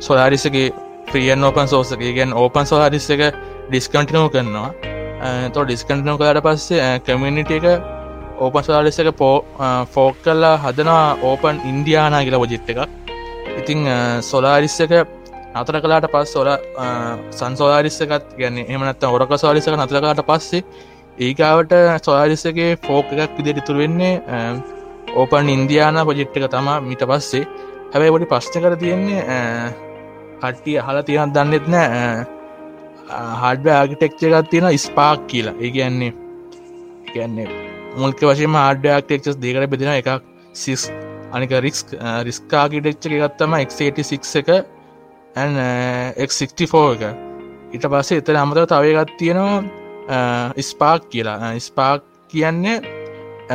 [0.00, 0.66] සොලාරිසගේ
[1.10, 3.22] ප්‍රියන් ඕපන් සෝසගේ ගැන් ඕපන් සොලාරිස්ස එක
[3.68, 4.68] ඩිස්කන්ටිනෝ කරනවා
[5.52, 7.66] තෝ ඩිස්කන්ටනෝ කලාට පස්සේ කමියනිට එක
[8.38, 9.34] ඕපන් සොලාරිස්ස එක පෝ
[9.92, 12.80] ෆෝක් කල්ලා හදනවා ඕපන් ඉන්දයානා කියලා ොජිට් එකක්
[13.58, 13.88] ඉතිං
[14.22, 15.19] සොලාරිස්ස එක
[15.54, 16.48] නතර කලාට පස් සොල
[17.38, 20.62] සංසෝලාරිස්සකත් ගැන එමනත් ඔරක සවාලිසක නතරකාට පස්සේ
[21.20, 21.72] ඒකාවට
[22.06, 24.14] සොලාරිස්සගේ ෆෝක එකක් විදිට ඉතුර වෙන්නේ
[25.14, 27.44] ඕපන් ඉන්දයාන පොජෙට් එක තමා මිට පස්සේ.
[27.92, 29.22] හැබැයි පොඩි ප්‍රශ්න කර තියෙන්නේ
[30.42, 32.00] කට්ටිය හලා තියෙන දන්නෙත් නෑ
[33.42, 35.54] හඩ ආගිටෙක්ච එකත් තියෙන ස්පාක් කියලා.
[35.60, 36.12] ඒ කියන්නේ
[37.12, 37.48] කියන්නේ
[37.96, 40.10] මුල්ක වශයෙන් ආඩ්‍යාක්ටෙක්ස් දෙකට බෙදෙන එකක්
[40.54, 40.90] සිස්
[41.32, 41.82] අනික රික්ස්
[42.28, 44.48] රිස්කාගිටෙක්ච එකත්තම x86 එක.
[45.30, 47.02] Uh, x64 එක.
[47.70, 49.60] ඉට පස්සේ එතන අමතව තවයගත් තියෙනවා
[50.10, 51.36] uh, ස්පාක් කියලා.
[51.52, 52.80] Uh, ස්පාක් කියන්නේ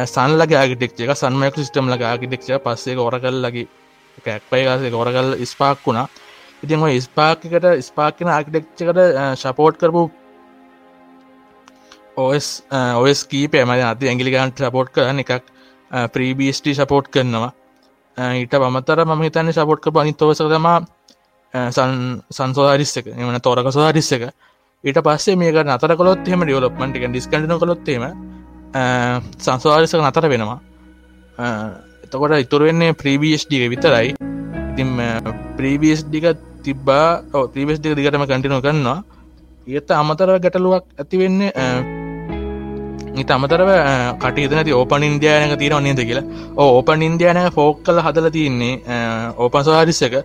[0.08, 3.68] සන්ලගේ ආගිටෙක් එක සන්මයක සිස්ටම් ලගේ ආගිටෙක්ෂ පස්සේ ඔර කල්ලගේ
[4.24, 6.08] කැක්පයිකාසේ ගොරකල් ස්පාක් වුණා.
[6.64, 9.02] ඉතින් ඔය ස්පාකට ස්පාක්කන ආකිටෙක්්කට
[9.36, 10.08] ශපෝට් කරපු
[12.18, 12.64] ඔස්
[13.04, 15.52] ඔස් කීපේ මද අති ඇගිලිගන්ට සපෝට් කරන එකක්
[16.14, 17.52] ප්‍රීබස්ට සපෝට් කරනවා.
[18.18, 20.42] ඊට පමතර ම හිතන්න සපෝට් කර අනිතවස
[21.56, 23.08] තමා සංසෝධරිස්ස එක.
[23.16, 24.24] එමන තෝරක සෝධරිස්ස එක.
[24.84, 28.06] ඊට පස්සේ මේක නතර කොත් එම ඩියලොප්මට එක ඩිස්කටන කොළොත්තේම
[29.40, 30.60] සංසෝධරිසක නතර වෙනවා.
[32.06, 34.16] එතකොට ඉතුරුවෙන්නේ ප්‍රීබස්ඩික විතරයි.
[34.72, 34.90] ඉතින්
[35.58, 36.26] ප්‍රීබස්ඩික
[36.64, 39.00] තිබ්බා ප්‍රීබස්්ඩික දිගටම කටිනු කරන්නවා
[39.68, 41.52] ඒත අමතර ගැටලුවක් ඇතිවෙන්නේ
[43.16, 43.70] ඉත අමතරව
[44.20, 46.26] කටයුතු නැති ඕපන් ඉන්දයානක තියෙන නේද කියලා.
[46.58, 48.74] ඕපන් ඉන්දයානක ෆෝක් කල හදල තියන්නේ
[49.38, 50.16] ඕපන් සහරිස්සක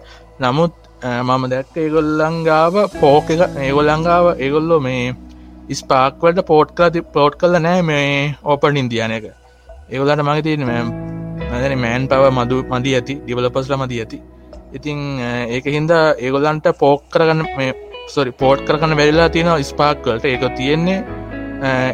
[0.41, 3.43] නමුත් මම දැක්ක ඒගොල්ලංගාව පෝක එක.
[3.67, 5.15] ඒගොල්ලංගාව ඒගොල්ලෝ මේ
[5.81, 9.27] ස්පාක්වලට පෝට් කල පෝට් කල නෑ මේ ඕපන් ඉන්දයානක
[9.93, 10.67] ඒගොලට මගේ තියෙන
[11.51, 14.19] මදන මෑන් පව මදු මදී ඇති ඩිවලපස්ල මදී ඇති.
[14.77, 14.99] ඉතිං
[15.57, 17.73] ඒක හින්දා ඒගොල්ලන්ට පෝක් කරගන්න මේ
[18.15, 20.99] සොරි පෝට් කරන්න වැරිලා තියෙන ස්පාක්වලට ඒක තියෙන්නේ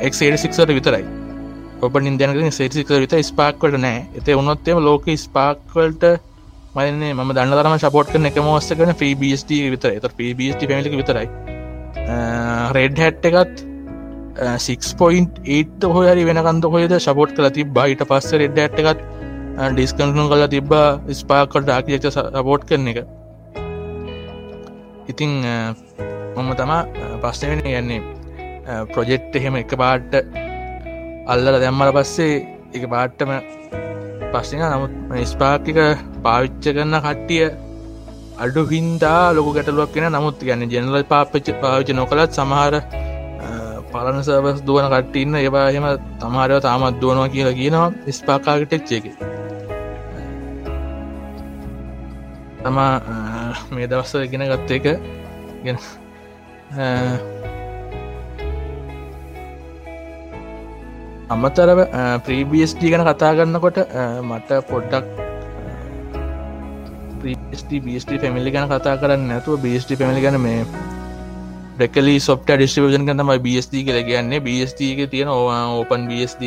[0.06, 1.04] එක්ට විතරයි.
[1.84, 3.98] ඔබ නිදනක සේසික විත ස්පාක්වට නෑ.
[4.18, 6.04] එත උනොත්තේම ලෝක ස්පාක්වල්ට
[6.76, 11.28] මන්නේ ම දන්න තරම සපෝට් කන එක මෝස්ස කන ෆබස්ට විතර එත පබස්ට පැමිලි විතරයි.
[12.76, 13.62] රෙඩ් හැට් එකත්
[14.64, 19.00] 6.8 හොයරි වෙනකන්ද හොයද සපෝට් කල තිබ බයිට පස්ස රෙඩ් ඇට් එකත්
[19.76, 20.88] ඩිස්කන්ු කල තිබ්බා.
[21.20, 22.98] ස්පාකට ආකිච සපෝට් කරන එක.
[25.14, 25.32] ඉතිං
[26.36, 26.82] මම තමා
[27.22, 28.00] පස්සවෙන යන්නේ
[28.92, 30.14] ප්‍රොජෙක්් එහෙම එක පාට්ට
[31.32, 32.34] අල්ලල දැම්මල පස්සේ
[32.76, 33.32] එක පාට්ටම
[34.36, 34.92] පස්සෙන නමුත්
[35.26, 35.78] ස්පාකික
[36.24, 37.44] පාවිච්ච කරන්න කට්ටිය
[38.38, 42.74] අඩු හින්දා ලොක ගැටලුවක් කියෙන නමුත් ගැන ජනල පාපච්ච පාවිච නොකලත් සමහර
[43.92, 45.88] පලන සවස් දුවන කට්ටඉන්න ඒවා එහෙම
[46.20, 49.06] තමාරව තාමත් දුවනවා කියලා කියනවා ස්පාකාගටෙක්්චේක
[52.62, 52.92] තමා
[53.70, 54.86] මේ දවස්ස ගෙන ගත්ත එක.
[55.64, 55.78] ගෙන
[61.28, 61.80] අමතරව
[62.24, 63.78] ප්‍රීබස්D ගැන කතා කරන්නකොට
[64.22, 65.06] මට පොඩ්ඩක්
[67.82, 70.60] බස්ට පැමිලි ගැන කතා කරන්න නැතුව බස්ට පැමිලි ගැන මේ
[71.80, 74.40] ්‍රෙකලි සොප්ට ඩිස්ටිවිෂන් කතමයි බස්D කර කියන්නේ.
[74.40, 76.42] බස්D එක තියෙන ඕවා ඕපන් බස්D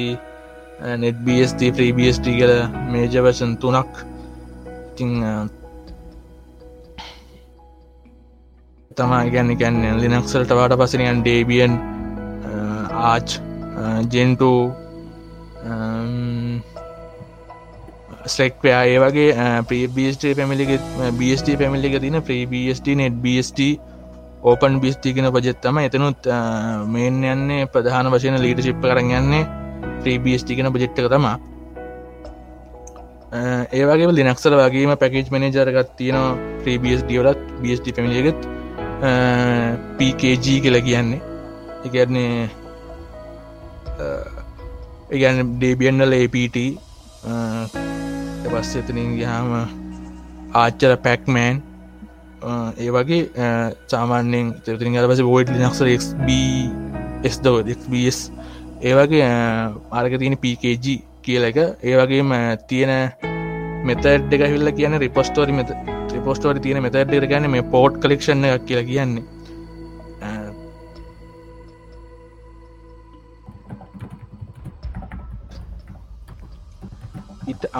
[0.98, 2.52] නෙට් බස්D ප්‍රීබස්D කර
[2.94, 3.94] මේජවර්ෂන් තුනක්.
[4.94, 5.12] ඉතිං
[8.98, 11.78] තමා ගැන්න ගැන්න ලිනක්සල්ට වාට පසනයන් ඩේබියන්
[13.12, 13.40] ආච්
[14.12, 14.42] ජෙන්ට
[18.28, 19.30] ස්ලෙක්වයා ඒ වගේ
[19.64, 20.72] ප්‍රබස්ට පැමිලිග
[21.18, 23.60] බස්ට පැමිලික තින ප්‍රබස්ට නෙට් බස්ට
[24.44, 26.28] ඕපන් බිස්ටිගෙන පජෙත්තම එතනුත්
[26.88, 29.48] මේන් යන්නේ ප්‍රධාන වශයන ලීට ශිප්ප කරන්න යන්නේ
[30.04, 31.38] ප්‍රබස්ටිගෙන පජෙට්ක තමා
[33.32, 38.40] ඒවගේ ලිනක්සල වගේම පැකේජ් මනජරගත් තියෙන ප්‍රබස් ඩියවලත් බස්ට පැමිලිගෙත්
[39.98, 41.22] පKG කියල කියන්නේ.
[41.86, 42.50] එකන්නේ
[44.00, 46.58] ඒගැන ඩේබියන්නල APT
[48.44, 49.52] පස්ස එතනින් ගහම
[50.56, 51.62] ආච්චර පැක්මෑන්
[52.80, 53.22] ඒ වගේ
[53.94, 58.20] සාමාන්‍යෙන් තෙරතින් අර පස බෝයිට නක්සර XBS දව XBS
[58.82, 59.30] ඒ වගේ
[59.92, 60.86] ආරක තියෙන PKG
[61.22, 61.58] කියල එක.
[61.84, 62.32] ඒ වගේම
[62.68, 62.92] තියෙන
[63.88, 65.74] මෙතඩ් එක හිල්ල කියන රිපොස්ටෝරි මෙත
[66.14, 69.39] රිපොස්ටෝරි තියෙන මෙතඩ් ගැන මේ පෝට් කලෙක්ෂණ එකක් කියලා කියන්නේ.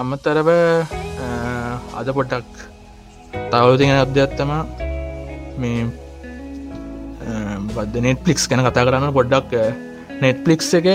[0.02, 0.48] අමතරව
[1.98, 2.52] අද පොටක්
[3.52, 4.50] තවතිගෙන අධ්‍යත්තම
[5.60, 5.82] මේ
[7.74, 9.52] බද නෙට්පලික්ස් ගැන කතා කරන්න පොඩ්ඩක්
[10.22, 10.88] නෙට්පලික්ස් එක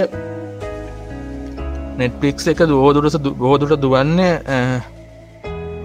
[2.01, 4.33] නෙට්පලික්ස් එක දුවෝදුරස බෝදුට දුවන්නේ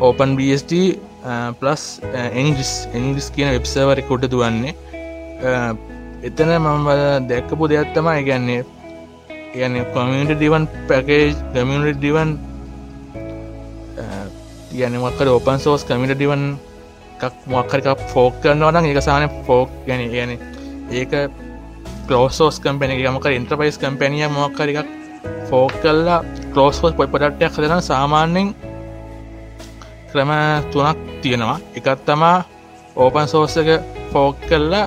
[0.00, 0.72] ඕපන් බස්ට
[1.60, 1.84] පලස්
[2.40, 4.74] එන්ජිස් එන්ජිස් කියන වෙබ්සවරෙකුට දුවන්නේ.
[6.28, 6.88] එතන මම
[7.30, 8.62] දැක්කපු දෙයක්ත්තම ඉගැන්නේ
[9.64, 12.30] යන community driven package community driven
[14.70, 16.44] යනමක්කර open සෝස් කමිට ඩිවන්
[17.18, 20.30] එකක් මොක්කරක ෆෝක් කරනවන එක සාන ෆෝක් ගැන කියන
[20.92, 21.12] ඒක
[22.06, 24.88] කලෝසෝස් කම්පැන යමක ඉන්ට්‍රපයිස් කම්පැනිය මොක්කර එකක්
[25.50, 28.54] ෆෝක් කල්ලා කලෝස්ෝස් පොයි පොඩට්ටයක් හදන සාමාන්‍යෙන්
[30.12, 30.30] ක්‍රම
[30.72, 31.58] තුනක් තියෙනවා.
[31.74, 32.44] එකත් තමා
[32.96, 33.68] ඕපන් සෝස්සක
[34.12, 34.86] ෆෝක් කල්ලා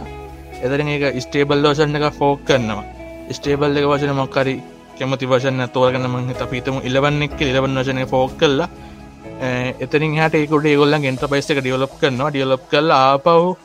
[0.64, 2.84] එදරින් ඒක ස්ටේබල් ලෝෂන් එක ෆෝක් කරනවා.
[3.32, 4.56] ස්ටේබල් එක වශන මොක්කරි
[4.98, 8.70] කෙමති වශන තෝරගන්න මහිත පිතම ඉලවන්නෙක් ඉලවන්න වශනය ෆෝක් කල්ලා
[9.80, 12.30] එතරින් හට ඒකුට ඒගොල්ලන් ගෙන්ට පයිස් එක ඩියලොප් කරනවා.
[12.30, 13.56] ඩියලොප් කල් ආපව්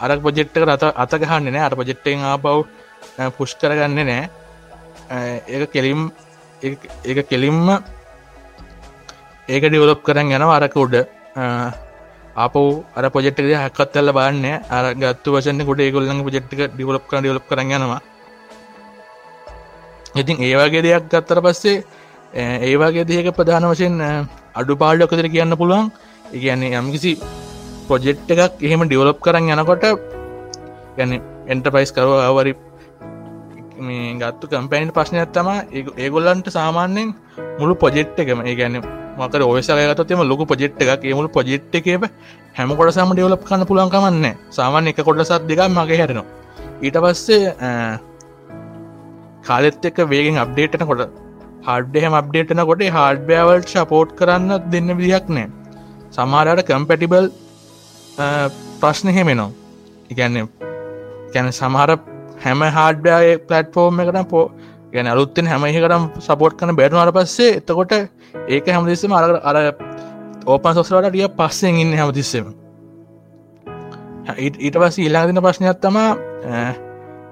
[0.00, 1.64] අර පොජෙට්ක රත අත ගහන්න නෑ.
[1.68, 2.66] අර පොජෙට්ටෙන් ආපව්
[3.36, 4.30] පුෂ් කරගන්න නෑ.
[5.48, 6.10] ඒ කෙලිම්
[6.62, 7.68] ඒ කෙලිම්ම
[9.48, 11.06] ඒක ඩියවලොප් කරන්න යන අරක උඩ.
[12.36, 12.54] අප
[12.96, 18.00] අර පොජෙට්ක හැකත්තල්ල බන්න අර ගත්තු වශන කොට ඒගොල්ලන් පොජෙට්ක ඩිවලොප් කර ඩියලොප් කරගන්නවා
[20.14, 21.84] ඉතින් ඒවාගේ දෙයක් ගත්තර පස්සේ
[22.32, 23.98] ඒවාගේ දෙයක ප්‍රධාන වශයෙන්
[24.54, 25.90] අඩු පාල්ඩොකතර කියන්න පුළුවන්.
[26.32, 27.12] ඉගන්නේ යම්කිසි
[27.88, 29.84] පොජෙට් එකක් එහෙම ඩියවලොප් කරන්න යනකොට
[30.96, 31.12] ගැන
[31.46, 32.52] එන්ටපයිස් කරව අවරි
[33.78, 35.48] මේ ගත්තු කම්පැනිට ප්‍රශ්නයක් තම
[35.98, 37.14] ඒගොල්ලන්ට සාමාන්‍යෙන්
[37.58, 38.76] මුළු පොජෙට් එකම ඒ ගැන
[39.18, 41.98] මක ඔයසලගතම ලොක පොජෙට් එකක් මුළු පොජෙට් එකේ
[42.56, 46.26] හැම කොට සම ඩියවලප් කන්න පුළන්කමන්න සාමාන්‍ය එක කොට සත් දෙක මගේ හැරෙනවා.
[46.82, 47.54] ඊට පස්සේ
[49.42, 51.02] කාලෙත් එක වේගෙන් අප්ඩේටන කොට
[51.66, 55.48] හඩ්ඩහෙම අප්ඩේටන කොට හඩ්බෑවල්ට ශපෝට් කරන්න දෙන්න විදිහක් නෑ.
[56.16, 57.26] සමාරයට කම්පැටිබල්
[58.80, 59.50] ප්‍රශ්න හෙමෙනවා
[60.12, 60.48] ඉගැන්න
[61.34, 61.90] ගැන සමහර
[62.44, 63.10] හැම හාඩ්බය
[63.48, 64.44] පලට්ෆෝර්ම් එකටම් පෝ
[64.94, 67.92] ගැන අලුත්තෙන් හැමහිකටම් සපෝට් කන බැටනවාට පස්සේ එතකොට
[68.54, 69.56] ඒක හැමදිස්සම අර අර
[70.46, 72.46] ඕපන් සොස්රට ටිය පස්සෙන් ඉන්න හැමතිස්සෙම.
[74.38, 76.10] ඊට පස්ස ඊලාදින ප්‍රශ්නයක් තමා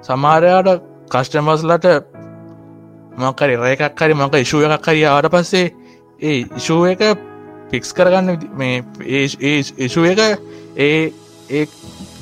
[0.07, 1.87] සමාරයාට කස්ටමස්ලට
[3.19, 5.73] මොකරි රේකක් හරි මොක ඉශුව එකක් හරි ආට පස්සේ
[6.21, 7.03] ඒ ඉශුව එක
[7.71, 8.83] පික්ස් කරගන්න මේ
[9.81, 10.21] ඉශුව එක
[10.79, 11.13] ඒ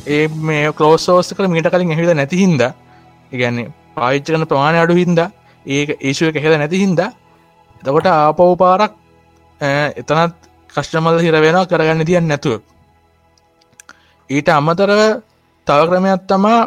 [0.08, 2.62] ඒ මේ කලෝසෝස් කර මීට කලින් එහිද නැති හින්ද
[3.32, 8.92] ඉගැන්නේ පාවිච්ච කන ප්‍රමාණය අඩු හින්ද ඒ ඒශුව එක හෙද නැති හින්ද එතකොට ආපව් පාරක්
[9.60, 10.34] එතනත්
[10.70, 12.60] කශ්ටමල් හිරවෙන කරගන්න තියන්න නැතුව.
[14.30, 15.00] ඊට අමතරව
[15.66, 16.60] තව ක්‍රමයක් තමා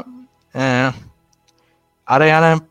[2.07, 2.61] අර යන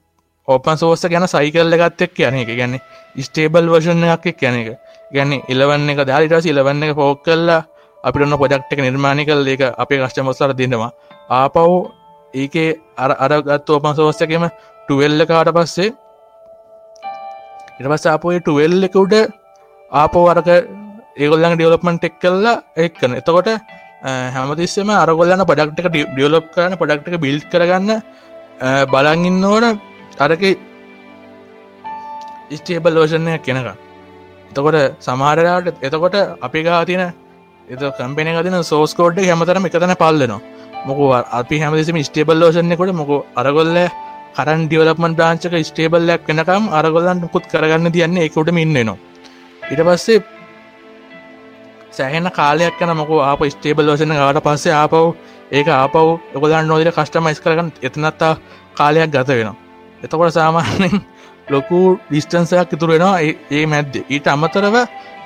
[0.49, 2.51] ඕපන් සෝස ගැන සයිකල්ල ගත්තෙක් කියන එක.
[2.59, 2.79] ගැන්න
[3.19, 4.69] ස්ටේබල් වර්ෂණ එකක් කියන එක.
[5.13, 7.61] ගැන්න ඉලවන්න එක දාලිට ඉලවන්න එක පෝක් කල්ලා
[8.05, 10.91] අපිටන්න පොඩක්ට එක නිර්මාණය කල් ඒක අපේ කශ්ටමස්සර දෙන්නවා
[11.31, 11.73] ආපව්
[12.35, 14.45] ඒකේ අර අරගත් ඕපන් සෝස්සකම
[14.85, 15.91] ටුවෙල්ල කාට පස්සේ
[17.81, 19.15] ඉටපස් ආපෝය ටුවෙල් එක උඩ
[19.93, 20.49] ආපෝ අරක
[21.17, 23.49] ඒගොල්ලන් ඩියලොප්මන්ට් එක් කල්ලා එක්කන එතකොට
[24.35, 27.91] හැමතිස්සම අරගොල්ලන්න පඩක්ටක ඩියලොප් කරන පඩක්ටක බිල්් කරගන්න
[28.93, 29.67] බලංඉන්න ඕන.
[30.19, 30.43] අරක
[32.53, 33.69] ස්ටේබල් ලෝෂණයක් කෙනක
[34.51, 37.03] එතකොට සමාරයාට එතකොට අපි ගාතින
[37.69, 40.41] එත කම්පෙන තින සෝස්කෝඩ් හැමතරම එකතන පල්ලනවා.
[40.87, 40.99] මොක
[41.33, 43.77] අපි හැමදිසම ස්ටේබල් ලෝෂණයකොට මොක අරගොල්ල
[44.37, 48.97] කරන් ඩියවලපමන් ්‍රාංචක ස්ටේබල්ලයක් වෙනකම් අරගොල්ලන්ට පුත් කරගන්න තියන්නේ එකොට ඉන්නනවා
[49.73, 50.19] ඉට පස්සේ
[51.93, 54.97] සෑහෙන කාලයක් කන මොක ආප ස්ටේබල් ලෝෂණ ගට පස්සේ ආපව්
[55.53, 55.97] ඒක ආපව්
[56.37, 58.33] ඔකොදන් නොදර කස්ටමයිස් කරගන්න එතනත්තා
[58.79, 59.68] කාලයක් ගත වෙනවා.
[60.03, 60.97] එතකොට සාමාන්‍යෙන්
[61.49, 63.95] ලොකු ඩිස්ටන්සයක් ඉතුර වෙනවා ඒ මැද්ද.
[64.07, 64.77] ඊට අමතරව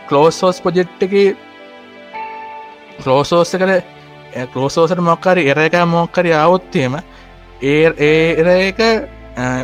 [0.08, 1.14] කලෝස්ෝස් පොජෙට් එක
[2.98, 3.72] කලෝසෝස්ස කර
[4.48, 6.98] කලෝසෝසට මොක්කරි එර එක මොක්කරි අවොත්තේම
[7.62, 8.80] ඒ ඒර එක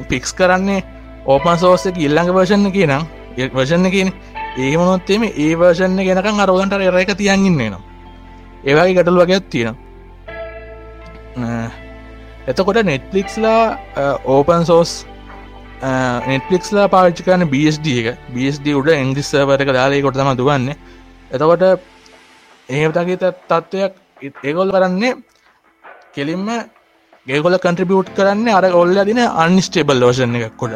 [0.09, 0.85] පික්ස් කරන්නේ
[1.27, 3.05] ඕපන් සෝස්සක ඉල්ළඟ වර්ෂණ කියනම්
[3.51, 4.13] වර්ෂණ කියන
[4.59, 7.83] ඒමනොත්තේම ඒ වර්ෂණ ගෙනකම් අරගන්ට එර එක තියන්ගන්න නවා
[8.65, 9.77] ඒවාගේ ගැටල් වගේත් තියෙනවා.
[12.49, 13.63] එතකොට නෙට්ලික්ස්ලා
[14.27, 14.93] ඕපන් සෝස්
[16.29, 18.19] නෙට්ලික්ස්ලා පාච්චි කරන බස්D එක.
[18.35, 20.73] බස්D උඩ එංගිස්සවර එක දාලය කොට තම දුවන්න.
[21.31, 21.63] එතකොට
[22.69, 23.93] එහෙමතගේ තත්ත්වයක්
[24.43, 25.15] ඒගොල් කරන්නේ
[26.15, 26.49] කෙලින්ම
[27.27, 30.75] ගේගොල කන්ට්‍රිබියුට් කරන්න අර ඔල්ල දින අන්ස්ටේබල් ලෝෂණ එකක් කොට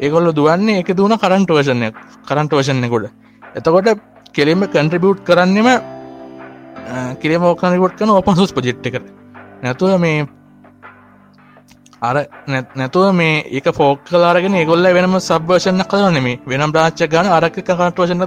[0.00, 3.10] ඒගොල්ල දුවන්නේ එක දුවන කරන්ට වශනයක් කරන්ට වශනයකොට
[3.54, 3.88] එතකොට
[4.32, 5.68] කෙලින්ම කන්ට්‍රිබියුට් කරන්නෙම
[7.20, 9.04] කිරමෝකනකොට කන ඔපන් සුස් පජෙට් කර
[9.62, 10.26] නැතුව මේ
[12.02, 12.16] අර
[12.76, 18.24] නැතුව මේ ඒක ෆෝක් කලාරගෙන ගොල්ල වෙනම සබ්වර්ෂණ කලනෙම වෙනම් රාච්ච ගන අරක කටවශන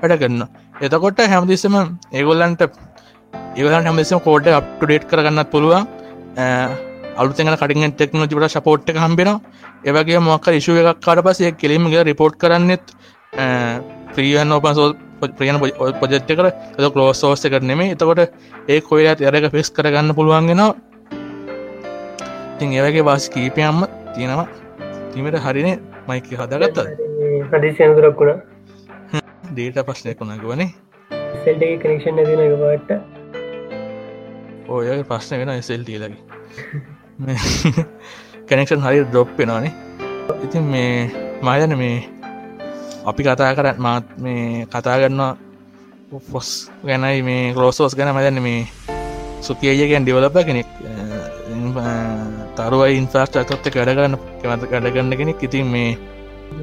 [0.00, 0.42] වැඩ කරන්න
[0.82, 1.74] එතකොට හැමදිස්සම
[2.12, 2.62] ඒගොල්ලන්ට
[3.56, 5.86] ඒගලන් හැමදිසම කෝඩ් අප්ටඩේට් කරගන්නත් පුළුවන්.
[7.16, 9.30] අලුතෙන කටින් ටෙක්නෝජිට සපෝට් හම්බෙන
[9.84, 12.84] ඒවගේ මොක්ක ඉශුව එකක් කාට පසේ කෙලිමගේ රිපෝට් කරන්නෙත්
[14.14, 14.88] ප්‍රියන් ඕපන් සෝ
[15.32, 15.58] ප්‍රියන
[16.00, 18.22] පොජෙට්ට කර ද කලෝස් සෝස්ස කරනෙම එතකොට
[18.68, 20.70] ඒ කොයිලත් එරක ෆෙස් කරගන්න පුළුවන්ගෙනවා
[22.60, 23.78] ඉතින් ඒවගේ වාස් කීපයම්ම
[24.14, 24.48] තියෙනවා.
[25.12, 25.76] තිීමට හරිනේ
[26.08, 26.78] මයික හදාගත්ත
[27.52, 28.40] හදිසියන්දුරක්කුණ
[29.52, 30.68] ඩේට පස්්නයකුණක වනේ
[31.44, 32.90] සෙල්ඩ කනෙක්ෂන් නැතින එක පාට
[34.68, 36.20] ඔය ප්‍රශ්න වෙන එසෙල්ටී ලගේ
[38.48, 39.72] කනෙක්ෂන් හරි ඩොප් වෙනවානේ.
[40.44, 40.92] ඉතින් මේ
[41.42, 41.96] මායන මේ
[43.06, 45.32] අපි කතා කරත් මාත් මේ කතා කරන්නවා
[46.30, 46.48] පොස්
[46.84, 48.14] ගැනයි මේ කලෝසෝස් ගැන.
[48.14, 48.60] මදන්න මේ
[49.48, 50.68] සුකියයගෙන් ඩිවලප කෙනෙක්
[52.60, 55.42] තරුවයි ඉන්ෆාස්ටකත්ත කඩගන්න කමත කඩගන්න කෙනෙක්.
[55.42, 55.96] ඉතින් මේ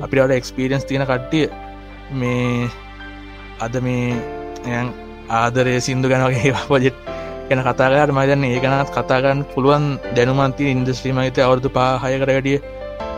[0.01, 1.45] අපිට එක්ස්පිරියන්ස් තියෙන කට්ටිය
[2.13, 2.69] මේ
[3.60, 4.13] අද මේ
[4.67, 4.89] එයන්
[5.31, 6.97] ආදරය සිින්දු ගැනගේ පොජෙට්
[7.49, 12.62] ගැන කතාගට මදන්න ඒකනත් කතාගන්න පුළුවන් දැනුමන්ති ඉන්දස්ත්‍රීමයිත අවුදු පාහය කරගටිය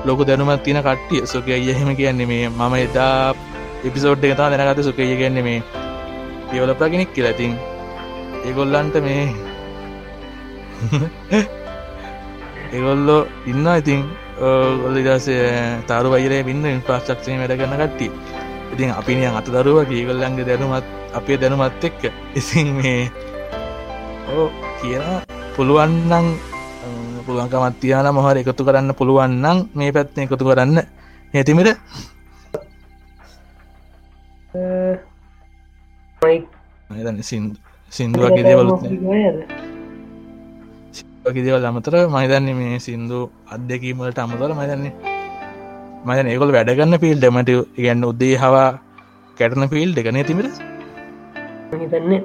[0.06, 1.26] ලොක දැනුමත් තින කට්ටිය.
[1.26, 3.36] සොක අයහෙම කියන්නේ මේ මම එදා
[3.84, 5.60] එපිසෝඩ් එකතා දැනගත සොකය කියන්නේ මේ
[6.50, 7.54] පියවලපගෙනෙක් කියලතින්
[8.46, 9.24] ඒගොල්ලන්ට මේ
[12.74, 14.02] ඒගොල්ලෝ ඉන්න ඉතින්
[14.82, 15.48] ගොල්ල දසේ
[15.90, 18.12] තරු වයිරේ පින්න ඉන්ප්‍රස්ටක්ෂය වැඩ කරන කට්ටිය.
[18.74, 20.86] ඉතින් අපිනිය අත දරුව ඒගොල්ලන්ගේ දැනුමත්
[21.18, 22.02] අපේ දැනුමත් එක්ක.
[22.40, 23.12] ඉසින් මේ
[24.36, 24.48] ඕ
[24.82, 25.06] කියන
[25.56, 26.28] පුළුවන්නන්
[27.26, 30.78] පුළුවන්කමත් තියන මොහර එකතු කරන්න පුළුවන්නම් මේ පැත්න එකතු කරන්න.
[31.34, 31.78] ඇතිමිට
[37.90, 38.82] සිින්දුවගේ දේවලුත්
[41.30, 43.20] වගේ දේවල් අමතර මහිතන්නේ මේ සින්දු
[43.56, 44.94] අත්දැකීමට අමතර මහිතන්නේ
[46.08, 48.68] මයන ඒකොල් වැඩගන්න පිල් ඩමට ඉගන්න උද්දේ හවා
[49.38, 50.60] කැටන පිල් එකන තිමට
[51.74, 52.22] හිතන්නේ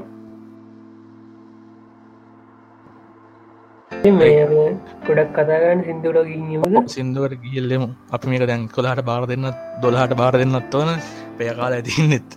[5.07, 9.47] ගොඩක් කතාගන්න සිින්දුවට ගීමද සිින්දුවට ගිල්ලෙමු අපි මේක දැන් කොලාට බාර දෙන්න
[9.83, 10.91] දොලාට බාර දෙන්නත් ඕන.
[11.37, 12.29] පයකාල ඇතින්නෙත්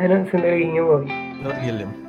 [0.00, 2.05] හෙන සුන්දර ගීම වගේ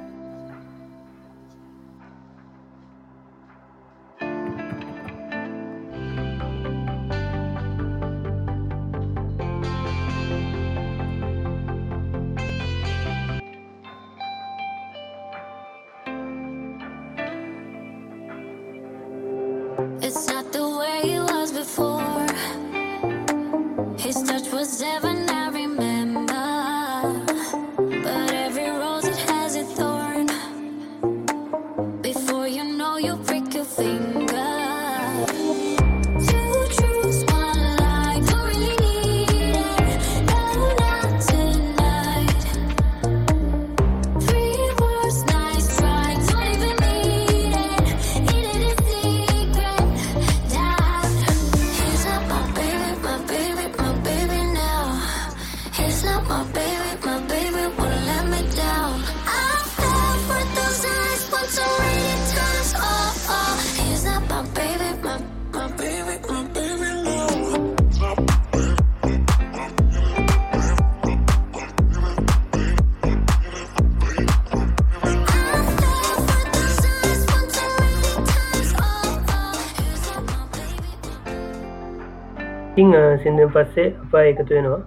[82.87, 84.81] ඉං සිින්දෙන් පස්සේ අපා එකතු වෙනවා.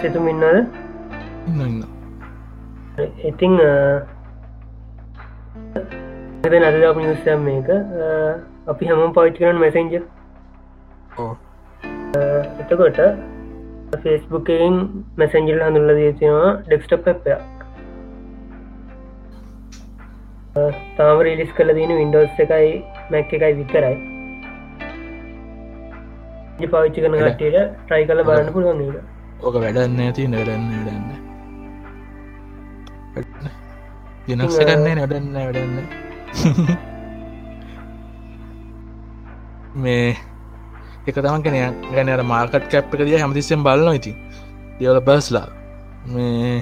[0.00, 0.44] සෙතුම ඉන්නද
[1.48, 1.82] ඉන්න
[3.24, 3.58] ඉතිං
[6.62, 7.68] නදදාප නිවසයම් මේක.
[8.68, 9.94] අපි හැම පවිට් කරන මැසෙන්ජ
[12.60, 12.98] එතකොට
[14.02, 14.74] ෆෙස්බුකෙන්
[15.16, 17.40] මැසෙන්ජල් හඳුල්ල දතිවා ඩෙක්ස්ටප් පැපයක්
[20.98, 22.70] තාම රිලිස් කල දන වින්ඩෝස් එකයි
[23.10, 23.96] මැක් එකයි විතරයි
[26.66, 27.56] පාවිච්චි කන කටට
[27.86, 28.80] ට්‍රයි කල බලන්න පුළුවන්
[29.40, 30.64] ඕක වැඩන්න ඇති වැඩන්න
[33.16, 33.50] වැඩන්න
[34.28, 35.74] දිනක්ස කරන්නේ වැඩන්න වැඩන්න
[39.84, 40.08] මේ
[41.06, 41.56] එක තමන් කෙන
[41.92, 44.12] ගැන අර මාර්කට් කැප් එක දිය හැමතිස්සෙන් බලන්න ඉති
[44.78, 45.46] දියවල බස්ලා
[46.14, 46.58] මේ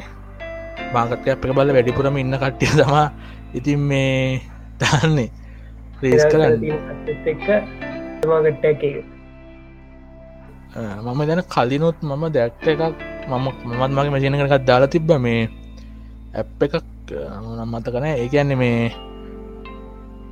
[0.92, 3.06] මාකට් කැප් එක බල වැඩිපුරම ඉන්න කට්ටිය තමා
[3.54, 4.40] ඉතින් මේ
[4.80, 5.30] දාන්නේ.
[5.98, 6.60] ප්‍රේස් කරන්න.
[8.26, 8.82] මාගට්ට එක
[10.76, 12.82] මම දැන කලිනුත් මම දැක්ට එකක්
[13.30, 13.46] මම
[13.78, 15.48] මත් මගේ මජන කරකත් දාලා තිබ්බ මේ
[16.34, 16.84] ඇප් එකක්.
[17.66, 18.92] මතකන ඒකන්නේ මේ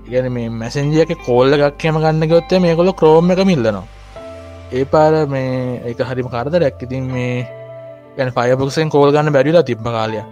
[0.07, 3.85] ඉගැන මේ මැසෙන්ජියක කෝල්ල එකක් කියම ගන්න ගොත්තේ මේකොල ක්‍රෝම් එක මිල්ලනවා
[4.73, 7.35] ඒ පාර මේ එක හරිම කරද රැක්කිතින් මේ
[8.17, 10.25] ගැන ෆයබක්සෙන් කෝල් ගන්න බැරිලා තිබ්බ කාලය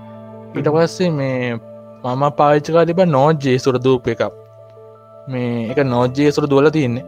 [0.55, 1.55] ඊට පස්සේ මේ
[2.05, 4.23] මම පාච්චකා තිබ නෝජ්ජේ සුර දූප එකක්.
[5.29, 7.05] මේ එක නෝජ්ජයේ සුර දුවල තියන්නේ.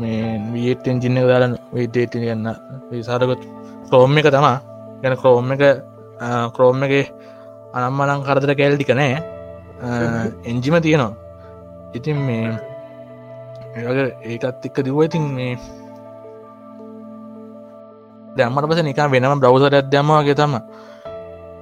[0.00, 2.46] මේ වියටෙන් ජින්න දාලන්න විඩේට ගන්න.
[2.90, 3.42] විසාරකොත්
[3.90, 4.56] ක්‍රෝම් එක තමා
[5.02, 5.62] ගැන ක්‍රෝම් එක
[6.54, 7.12] ක්‍රෝම් එක
[7.74, 9.18] අනම්මනං කරදර කැල්ටික නෑ.
[10.50, 11.14] එන්ජිම තියෙනවා.
[11.94, 12.58] ඉතින් මේ
[14.26, 15.58] ඒකත් එක්ක දිව ඉතින් මේ
[18.36, 20.54] දැම්මට පස නිකා වෙනම බ්‍රවසර ඇදයමවාගේ තම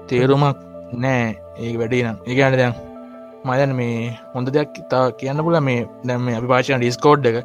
[0.09, 0.59] තේරුමක්
[1.05, 1.37] නෑ.
[1.63, 2.19] ඒ වැඩේ නම්.
[2.27, 2.75] ඒගැන දැන්
[3.47, 7.37] මදන් මේ හොඳ දෙයක් තා කියන්න පුල මේ දැම අපි පාචන ඩිස්කෝඩ් එක.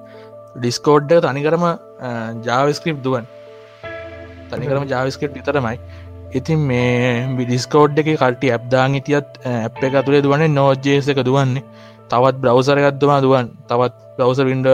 [0.55, 1.65] ඩිස්කෝඩ් එක තනිකරම
[2.47, 3.25] ජාවස්ක්‍රප් දුවන්
[4.51, 5.77] තනිකරම ජාවිස්කට් විතරමයි.
[6.33, 11.65] ඉතින් මේ බිඩිස්කෝඩ් එක කල්ටි ඇබ්දාං හිටියත් ඇප් එක තුළේ දුවන්නේ නෝජ්ජේස එක දුවන්නේ.
[12.11, 14.67] තවත් බ්‍රවසරගත්තුමා දුවන් තවත් බ්‍රවස වින්ඩ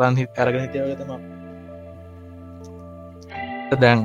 [0.00, 1.10] රන්හි ඇරගෙන හිටියගතම
[3.82, 4.00] දැන්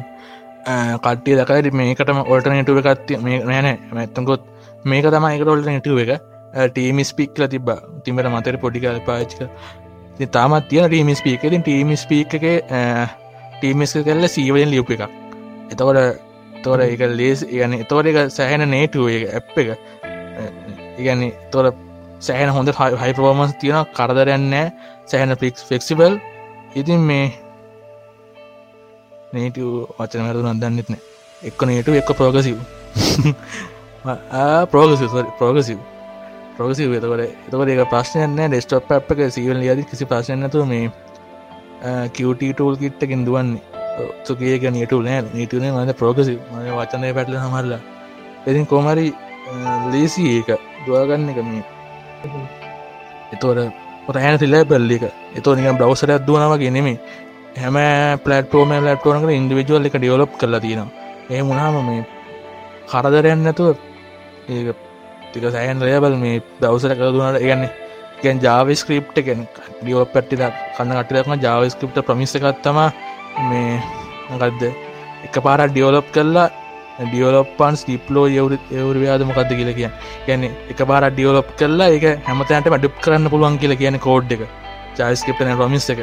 [1.04, 4.44] කට්ටිය දකයි මේකටම ඔල්ට නටුව එකත්ති මේ නෑනෑ මැත්තකොත්
[4.86, 6.12] මේක තම එකට ඔල්ට නටුව එක
[6.68, 7.70] ටීමිස් පික්ල තිබ
[8.04, 9.40] තිමට මතර පොඩිකල් පාච්ක
[10.28, 12.46] තාමත් තියන ටීමිස් පීක තින් ටීමිස් පීක එක
[13.60, 15.04] ටීමිස් කල්ල සීවලෙන් ලියප් එකක්.
[15.72, 16.20] එතකොට
[16.64, 19.24] තොර එක ලේස් ගන තෝර එක සෑහෙන නේටුව එක.
[19.34, 19.70] ඇප් එක
[20.98, 21.74] ඉගැන තොර
[22.20, 24.72] සෑහන හොඳ හයි ප්‍රෝමන්ස් තියෙන කරදරයන්නෑ
[25.06, 26.18] සෑහන පික්ස් ෆෙක්සිබල්
[26.76, 27.28] ඉතින් මේ
[29.34, 29.60] නේට
[29.98, 30.98] වචන වැරදු නදන්නෙත්න
[31.42, 32.58] එක්ක නේට එක්ක ප්‍රෝගසිව්
[34.72, 35.08] ප්‍රෝගසි
[35.40, 35.78] ප්‍රෝගසිව්
[36.58, 40.90] ප්‍රෝගසිව එතකට එතකට එක ප්‍රශ්නයන්න ඩෙස්ටප් අප් එක සීවල් ලියද කිසි ප්‍රශ්නයනතු මේ
[42.12, 43.62] කටටූල් කිට්ටකින් දුවන්නේ.
[44.26, 45.22] තුකේක නියටු නෑ.
[45.32, 47.82] නීටනේ මද ප්‍රෝගසි මය වචනය පැටල හමරලා
[48.48, 49.06] එතින් කෝමරි
[49.92, 50.50] ලේසි ඒක
[50.86, 51.64] දුවගන්න එක මේ.
[53.34, 53.72] එතෝට
[54.06, 55.04] පොටහැන තිල්ල පල්ලික
[55.36, 56.98] එතෝ නික බ්‍රවසරයක් දුවනවගේ නෙමේ
[57.56, 57.78] හැම
[58.20, 60.94] පලටෝම ලටෝනක ඉන්ඩිවිජුවල් එක ඩියවලප් කරලා තියෙනවා.
[61.30, 62.04] ඒ මුණහම මේ
[62.90, 63.76] කරදරයන්න නැතුව
[64.50, 64.87] ඒ
[65.34, 67.72] තික සෑන් රයබල් මේ දවසර කරදුනට ඒගන්නේ
[68.22, 69.42] ගැන් ජාවස්ක්‍රප් එකෙන්
[69.82, 70.44] ඩියෝප පැට්ටිද
[70.76, 72.80] කන්න කටිදක්ම ජාවස්ක්‍රප්ට ප්‍රමිස එකත්තම
[73.50, 73.74] මේ
[74.36, 74.72] ගදද
[75.26, 76.48] එක පාර ඩියෝලොප් කරලා
[77.02, 79.90] ඩියෝලොප්පන් ස්ටිප්ලෝ යවරු එවරු යාද මොකක්ද කියල කිය
[80.28, 84.48] ගැන එක පාර ඩියෝලොප් කරලා එක හැමතෑන්ට මඩුප් කරන්න පුළුවන් කියල කියන කෝඩ් එක.
[84.98, 86.02] ජයිස්කප්න රොමිස් එක.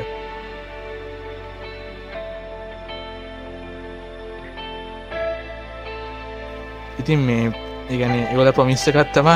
[7.01, 7.53] ඉතින් මේ
[7.91, 9.29] ඒගැන ඒවල ප්‍රමිස්සකත්තම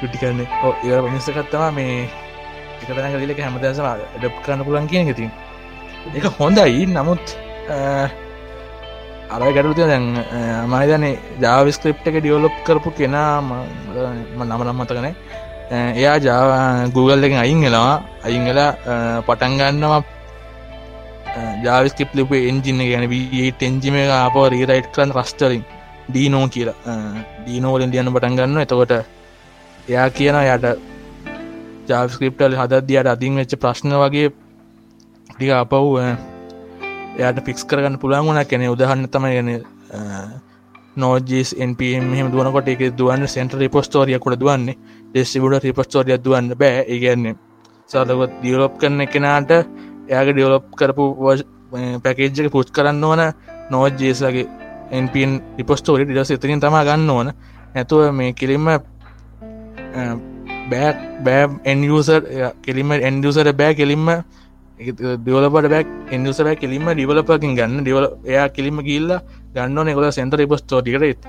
[0.00, 1.94] ටි කරන්න ඒ ප්‍රමිස්සකත්තම මේ
[2.82, 3.86] එකතන කලක හැමදසම
[4.18, 5.30] ඩප් කරන්න පුලන් කියන ඉතින්.
[6.14, 6.86] එක හොඳයි.
[6.88, 7.24] නමුත්
[9.32, 10.06] අර ගැටුතිය දැන්
[10.68, 11.04] මයිදන
[11.40, 15.06] ජාවිස්ක්‍රප් එක ඩියවලොප් කරපු කෙනා නමනම් මතකන
[15.72, 17.92] එයා ජා Google එක අයින් වෙලා
[18.24, 18.70] අයින් වෙලා
[19.28, 20.02] පටන්ගන්නවා
[21.64, 25.64] ජාවිස්කප් ලිප එන්ජින ගැන වීට එන්ජිම අප රීරයිට් කරන්න රස්ටලින්
[26.14, 26.96] දීනෝ කියලා.
[27.46, 28.92] දීනෝවලින් දියන්න පටන් ගන්න එතකොට
[29.88, 30.66] එයා කියන යට
[31.88, 34.30] ජාස්ක්‍රප්ටල් හදදියට අදින් වෙච්ච ප්‍රශ්න වගේ
[35.30, 35.98] ටික අපව්
[37.18, 38.44] එයට පික්ස් කරගන්න පුළන් වුණ.
[38.46, 39.50] කෙනෙ උදහන්න තම ගැන
[40.96, 44.76] නෝජස් NPM මෙහම දුවනකොට එක දුවන්න සෙන්ට රිපොස්ටෝරියකොට දුවන්නේ.
[45.10, 46.84] ඩෙස්සිබුඩ රිපොස්ටෝරිය දුවන්න බෑ.
[46.88, 47.34] ඒගන්නේ
[47.90, 49.50] සදකොත් දියලොප් කරන කෙනාට
[50.08, 51.04] එයාගේ ඩියලොප් කරපු
[52.04, 53.22] පැකේජ්ක පුච් කරන්න ඕන
[53.70, 54.46] නෝජ්ජේසගේ
[54.92, 57.32] එන්පන් රිපොස්ටෝරි ඩස් එතරින් තම ගන්න ඕන.
[57.74, 58.68] ඇතුව මේ කිලින්ම
[60.70, 60.92] බෑ
[61.24, 62.22] බෑ එන්යසර්
[62.62, 64.08] කෙලිම එන්ඩසර බෑ කෙලින්ම
[65.26, 67.80] දිවලපට බැක් එන්සබෑ කෙලින්ම ඩිවලපකින් ගන්න.
[67.82, 69.10] ඩිවල එයා කෙලිම ගිල්ල
[69.54, 71.26] ගන්න එකොල සෙන්ට රිපස්ටෝටිකට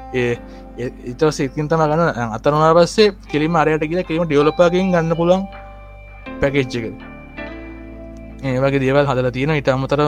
[1.06, 5.44] ඉත සිකින් තම ගන්න අතරුණා පස්සේ කෙලිම අරයට කියල කෙලිම ඩියවලපකින් ගන්න පුළන්
[6.42, 6.86] පැකෙච්චක
[8.44, 10.02] ඒ වගේ දේවල් හදල තියෙන ඉට අමතර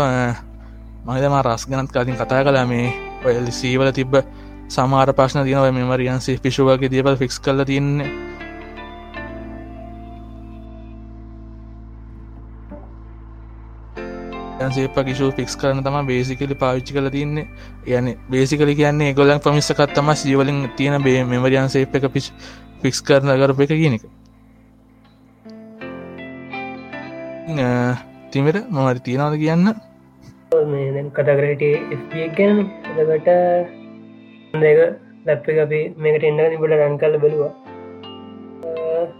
[1.05, 2.87] මහිතම රස් ගනත් කලින් කතා කලා මේ
[3.25, 4.21] ඔය සීවල තිබ්බ
[4.69, 8.09] සමාර ප්‍රශ්න තියනව මෙමරියන්සේ පිෂුවගේ දේවල් ෆික්ස් කල තින්නේ
[14.71, 17.45] සේප කිෂූ ෆික්ස් කරන තම බේසිකලි පාවිච්චි කල තින්නේ
[17.89, 22.31] යන බේසිකලි කියන්නේ ගොලන් පමිස්සකත්තම සීවලින් තියෙන බේ මෙමරියන් සේප එක පිච්
[22.81, 24.05] ෆික්ස් කරන කරප එක කියන එක
[28.31, 29.75] තිමට මමට තියෙනවද කියන්න
[30.51, 31.63] මේ කතාකරට
[32.37, 32.57] ගැන.
[32.97, 33.29] එකට
[34.63, 34.79] දෙක
[35.27, 37.51] ලැප්ප අපි මේකට එන්න තිබට රන් කල බලවා.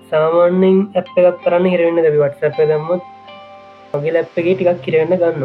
[0.09, 3.03] සාමාන්‍යෙන් ඇප් එකක් කරන්න හිරවෙන්න දැබි වටසප දම්මත්
[3.93, 5.43] මගේ ලැප්පගේ ටිකක් කිරන්න ගන්න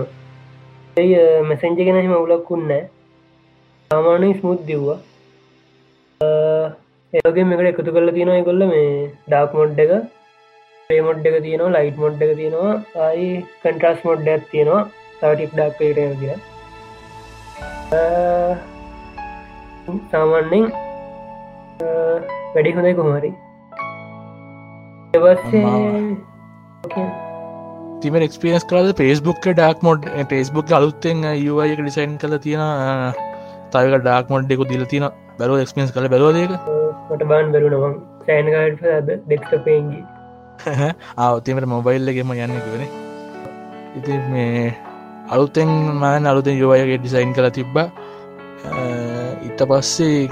[0.97, 1.18] ඇයි
[1.49, 2.70] මැසෙන්ජ ගෙන හිම උලක්කුන්න
[3.91, 4.99] සාමානය ස්මුත් දිව්වා.
[7.12, 8.89] ඒගේ මේකට එකතු කරල තියෙනයි කොල්ල මේ
[9.26, 9.93] ඩාක් මොඩ් එක.
[10.89, 12.72] ප්‍රේමොඩ් එක තියෙනවා ලයිට් මොඩ් එක තියෙනවා.
[13.05, 13.28] ආයි
[13.62, 14.83] කන්ට්‍රස් මොඩ් ඇත් තියෙනවා.
[15.21, 16.35] තවටික් ඩක් පේට කිය
[20.11, 20.66] සාමාන්‍යෙන්
[22.55, 23.31] වැඩි හොඳයි කොහමරි
[28.01, 32.62] තිම එක්ස්පියස් කරද පේස්බුක් ඩක් මොඩ් පේස්බුක් අලුත්තෙන් යුවයක ඩිසයින් කල තියෙන
[33.73, 35.09] තවක ඩක් මොඩ්ඩෙකු දිල තින
[35.39, 36.55] බැලෝ එක්ස්පියස් කල බැලෝදක
[37.11, 38.87] මට බාන් බැලු නොවන් සෑන්ගඩ
[39.25, 40.01] ඩෙක්ට පේගි
[41.18, 42.87] ආවතිමට මොබයිල්ලගෙම යන්නෙකවෙන
[43.97, 44.64] ඉති මේ
[45.31, 47.76] අලුත්තෙන් මන අලුතෙන් යුවයගේ ඩිසයින් කළ තිබ්බ.
[49.45, 50.28] ඉත පස්සේ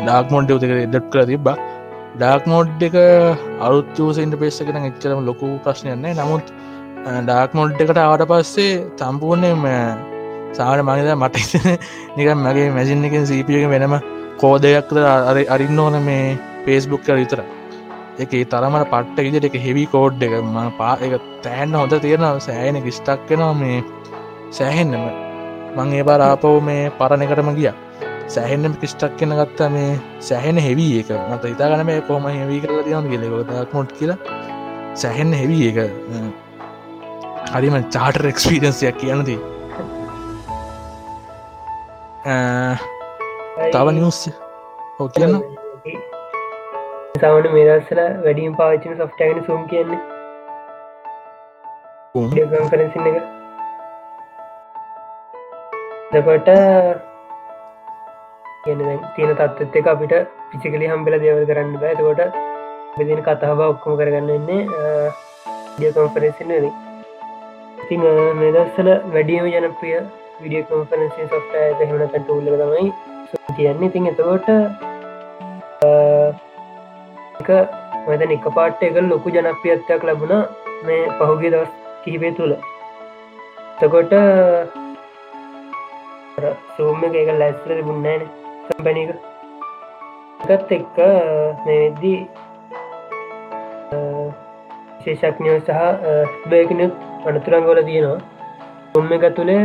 [0.00, 1.56] ඩාක් මොන්ඩ උතක එඩට් කර තිබ්බා.
[2.14, 2.96] ඩාක් මෝඩ් එක
[3.60, 6.50] අලුත්තුවසන්ට පේස්සකෙන එච්චරම ලොකු ප්‍රශ්නයන්නේ නමුත්
[7.22, 9.64] ඩාක් මොඩ් එකට ආවට පස්සේ තම්පූර්ණයම
[10.52, 11.62] සාට මනිද මට
[12.16, 13.96] නිකම් මගේ මැසින් එකින් සීපියක වෙනම
[14.38, 14.92] කෝදයක්ද
[15.48, 16.36] අරින්න ඕන මේ
[16.66, 17.42] පේස්බුක් කර විතර
[18.18, 22.82] එක තරමට පට්ට විදිට එක හෙවි කෝඩ් එක ම පා එක තෑන්න හොඳ තියෙන සෑයන
[22.86, 23.78] කිස්ටක් කෙනවා මේ
[24.58, 25.06] සෑහෙන්නම.
[25.76, 27.72] මං ඒ බාරාපව් මේ පරණකටම ගිය.
[28.34, 29.98] සෑහෙන්ම කිස්ටක් කෙන ගත්තා මේ
[30.28, 31.10] සෑහෙන හෙවී එක.
[31.30, 34.18] මත ඉතාගන මේ කොම හෙවී කරලා තියන කියලෙකොත් මොට් කියලා.
[35.02, 35.78] සැහෙන්න හෙවී එක.
[37.52, 39.40] හරිම චාටර් එක්ස්පීරන්සයක් කියනදී
[43.72, 44.20] තව නිවස්
[44.98, 45.34] හෝ කියන්න
[47.22, 50.00] සාමන මේදස්සල වැඩීම් පාචන සොෆ්ටගෙන සුම් කියන්නේ.
[52.52, 53.18] කන්ෆරන්සින් එක.
[56.12, 56.48] දකොට
[58.64, 60.14] තියෙන තත්ත්ත් එක අපිට
[60.50, 62.40] පිචිකලි හම්බෙල දේවල් කරන්න බෑතකොට
[62.96, 64.60] බෙදින කතාව ඔක්කොම කරගන්නන්නේ
[65.74, 68.06] ඩිය කොන්ෆරන්සින් ඉතිං
[68.40, 69.98] මේදස්සල වැඩියම ජනප්‍රිය
[70.42, 72.88] විඩිය කොන්ෆරන්සි සොෆ්ට හෙමනකට උල්ල තමයි
[73.56, 73.88] කියන්නේ.
[73.88, 74.48] ඉතින් එතකොට
[77.42, 77.50] එක
[78.06, 80.34] මතන එක පාට්ට එක ලොකු ජනප්‍රියත්වයක් ලැබුණ
[80.86, 81.72] මේ පහුගේ දවස්
[82.04, 82.54] කිහිපේ තුළ.
[83.80, 84.12] තකොට
[86.76, 88.22] සූම එක එක ලැස්ල තිබුන්නෑන
[88.66, 89.10] කම්පැනික
[90.50, 90.98] එකත් එක්ක
[91.66, 92.20] මෙදී
[95.02, 95.80] ශේෂක්ඥය සහ
[96.50, 96.94] බයකනුත්
[97.28, 98.20] අනතුරංගොල තියෙනවා.
[98.92, 99.64] තුම්ම එක තුළේ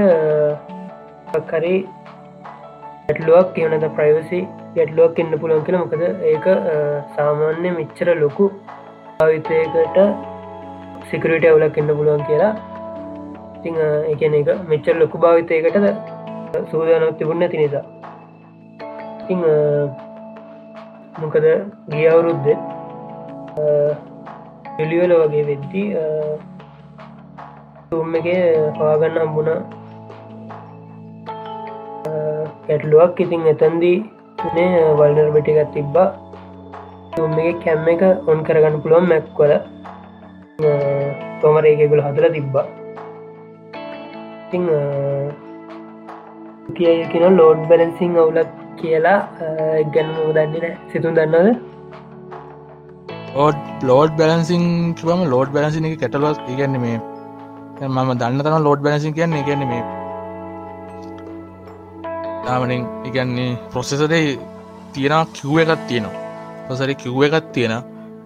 [1.50, 1.76] කරි
[3.10, 4.40] ගැටලුවක් කියනද ප්‍රයිවසි
[4.76, 5.78] ගැටලුවක් එන්න පුළන් කියල.
[5.82, 6.02] මොකද
[6.32, 6.48] ඒක
[7.18, 8.46] සාමාන්‍ය මිච්චර ලොකු
[9.20, 10.00] භවිතයකට
[11.10, 12.54] සිකරට ඇවලක් එන්න පුළුවන් කියලා.
[13.58, 13.78] ඉතිං
[14.14, 15.88] එකන එක මෙච්චර ලොකු භාවිතයකටද
[16.72, 17.86] සූදානොත් තිබුන්න ති නිසා.
[19.22, 19.42] ඉතිං
[21.22, 21.46] මොකද
[21.94, 22.48] ගියවුරුද්ද
[24.76, 25.88] පිළිවල වගේ වෙද්දී
[27.90, 28.28] තුම් එක
[28.78, 29.77] හවාගන්න හම්බුණ
[32.70, 33.98] ගැටලුවක් ඉතින් එතන්දී
[34.56, 36.08] නේ වල්නර් බටිකත් තිබ්බා.
[37.16, 38.02] තුම් එක කැම්ම එක
[38.32, 39.54] ඔන් කරගන්න පුළුවන් මැක්වල
[41.42, 42.66] තොමර ඒකගුල හදල තිබ්බා.
[44.46, 44.64] ඉතිං
[46.78, 48.50] කිය කියන ලෝඩ් බැලන්සිං අවුලක්
[48.82, 49.20] කියලා
[49.96, 51.50] ගැනම දන්නන සිතුන් දන්නද
[53.44, 54.66] ඕඩ් ලෝඩ් බැලන්සින්
[55.00, 56.98] කිවම ලෝඩ් බැලසින එක කැටලස් ඉගන්න මේ
[57.88, 59.82] මම දන්න තන ලෝඩ් බැලසින් කියන්නේ ගැන මේ
[62.48, 64.40] තාමනින් ඉගන්නේ ප්‍රොසෙසරේ
[64.94, 66.16] තියෙන කිව්ව එකත් තියෙනවා.
[66.68, 67.74] පොසර කිව්ව එකත් තියෙන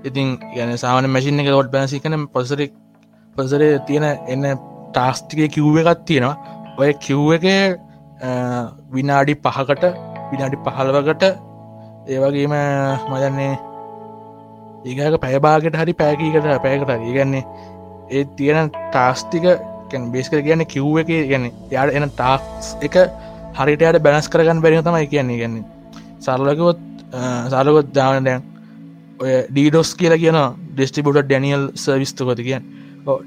[0.04, 2.60] ඉතින් ගැන සාමන මැසින් එක ලෝඩ් බැලසි කන පොසර
[3.36, 4.46] පොසරේ තියෙන එන්න
[4.90, 6.36] ටාස්ටික කිව්ව එකත් තියෙනවා.
[6.78, 7.46] ඔය කිව්ව එක
[8.92, 9.84] විනාඩි පහකට
[10.32, 11.24] විනාඩි පහළවකට
[12.08, 12.56] ඒවගේම
[13.10, 13.54] මදන්නේ
[14.86, 17.44] ඒක පැයබාගට හරි පෑකීකට පෑකට ඒගන්නේ
[18.10, 19.46] ඒ තියෙන ටාස්තික
[20.10, 22.96] බේස්ක කියන්න කිව් එක ගැන යාට එන ටාක්ස් එක
[23.58, 25.40] හරිටයට බැනස් කරගන්න බැරි තමයි කියන්නේ.
[25.42, 25.66] ගැන්නේ
[26.26, 26.80] සරලකවොත්
[27.54, 28.42] සාලකොත් ජානදයන්
[29.22, 30.38] ඔය ඩීඩොස් කියලා කියන
[30.76, 32.64] ඩෙස්ටිබුට ඩැනියල් සවිස්තුකොති කියෙන්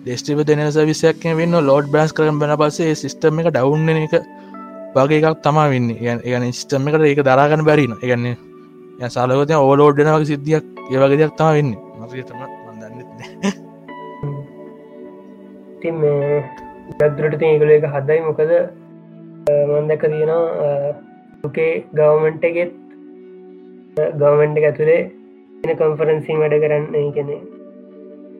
[0.04, 4.14] ඩෙස්ටිබ දෙන සවිසයක් වෙන්න ලෝඩ් බෑස් කරන බැන පසේ සිිස්ටම එක ඩවුන්න එක
[4.96, 5.88] වගේ එකක් තමා වෙන්න.
[5.90, 8.36] ඒගන සිිටම එකට ඒක දරාගන්න බැරින එකන්නේ
[9.02, 11.70] ය සාලකොත ඕලෝඩ්ඩන වගේ සිද්ධියක් ඒවගේ දෙයක් තම වෙන්න.
[12.00, 12.40] මතම
[12.74, 13.00] මදන්න
[15.74, 16.38] ඉතින් මේ
[17.00, 18.20] ගද්දුරට තියගල එක හදයි.
[18.28, 18.50] මොකද
[19.46, 20.94] මන්දක තියෙනවා
[21.42, 22.72] ලුකේ ගවමන්ට එකෙත්
[24.20, 25.02] ගවමන්ට ඇතුළේ
[25.64, 27.36] එන කම්ෆරන්සින් වැඩ කරන්න කෙනෙ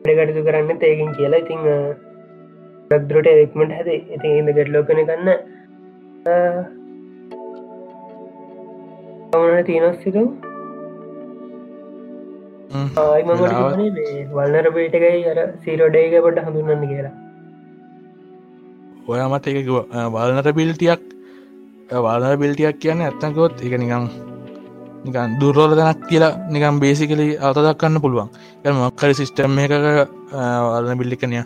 [0.05, 1.41] වැඩකටතු කරන්න තේකින් කියලා.
[1.43, 1.61] ඉතිං
[2.91, 3.89] ගද්දුරට එක්මට හැද.
[4.15, 5.29] ඉතින් ඉද ගැට්ලෝකන කන්න
[9.33, 10.27] ගමන තියනස්සිකම්
[13.03, 13.45] ආයිමට
[14.33, 17.13] වල්නර පේටකයි අර සීරෝඩේක පොට හඳුන්නන්න කියලා
[19.07, 19.67] ඔයාමට එක
[20.13, 21.01] වල්නට බිල්ටියක්
[22.05, 24.07] වාදන බිල්ටියක් කියන්න ඇත්තකොත් එක නිකම්
[25.05, 28.29] නිකන් දුර්රෝල දැනක් කියලා නිකම් බේසිකලි අතදක්කන්න පුළුවන්.
[28.65, 29.73] මොක්කරි සිිස්ටම් එක
[30.31, 31.43] වලන බිල්ලිකනය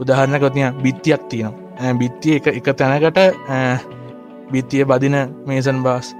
[0.00, 1.94] උදාහරණකොතිය බිත්තියක් තියෙනවා.
[1.94, 3.18] බිත්තිය එක එක තැනකට
[4.52, 6.12] බිත්තිය බදින මේසන් බාස්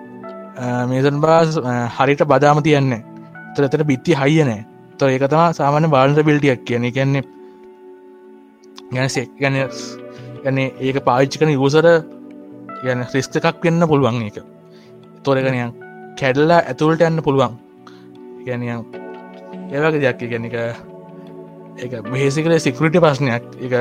[0.89, 1.61] මේසන් බාස්
[1.97, 3.05] හරිට බදාම තියන්නේ
[3.57, 4.64] තරතර බිත්ති හයියනෑ
[4.99, 7.24] තො ඒකතම සාමාන්‍ය බාලට බිල්ටියක් කියන කියන්නේ.
[8.93, 9.57] ගැනසෙක් ගැන
[10.45, 11.88] ගැන ඒක පාවිච්චි කන යසර
[12.84, 14.43] ගැන ්‍රිස්ත එකක් වෙන්න පුළුවන් එක
[15.24, 15.74] තොරගනයන්
[16.20, 17.59] කැඩල්ලා ඇතුළට යන්න පුළුවන්
[18.47, 18.84] ගැනියම්
[19.70, 20.57] ඒවගේ දෙයක් ගැන එක
[21.78, 23.74] එක බේසිකල සිකරට ප්‍රශ්නයක් එක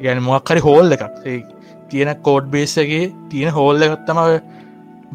[0.00, 1.04] ගැන මොක්හරි හෝල් එකක්.
[1.90, 4.20] තියෙන කෝඩ් බේසගේ තියෙන හෝල්ල එකත්තම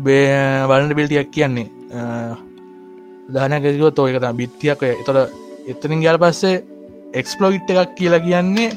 [0.04, 1.68] බලන්න බිල්ටියක් කියන්නේ.
[3.30, 4.84] දානකව තෝයකත බිත්තියක්.
[4.94, 5.32] එතොට
[5.68, 6.64] එතනින් ගල් පස්සේ
[7.14, 8.70] එක්ස්පලෝගිට් එකක් කියලා කියන්නේ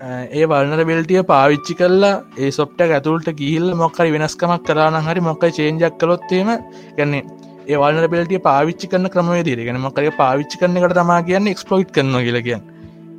[0.00, 5.96] ඒ වල්නර බෙල්ටිය පාවිච්චි කරලා ඒ සොප්ට ඇතුළට ගිහිල්ල මොක්කරි වෙනස්කමක් කරන හරි මොක්ක චේන්ජක්
[5.98, 6.50] කලොත්තේම
[6.96, 7.22] ගැන්නේ
[7.66, 11.90] ඒ වල්න බෙල්ටිය පාවිච්චි කරන ක්‍රමේ දීර ගැන මොකර පාවිච්චි කරන කට තමා කියන්න එක්ස්පලෝයිට්
[11.90, 12.62] කරන කියලගියන්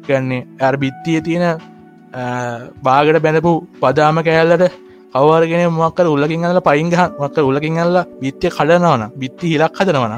[0.07, 1.45] ගැන්නේ ඇර් බිත්තිය තියෙන
[2.81, 4.65] බාගට බැඳපු පදාම කෑල්ලට
[5.13, 10.15] කවරගෙන මොක්කර උල්ලකින් අල පයින්ගහ මක්ක උලකින් අල්ල බිත්තිය කඩනවන බිත්ති හිලක් හදනවන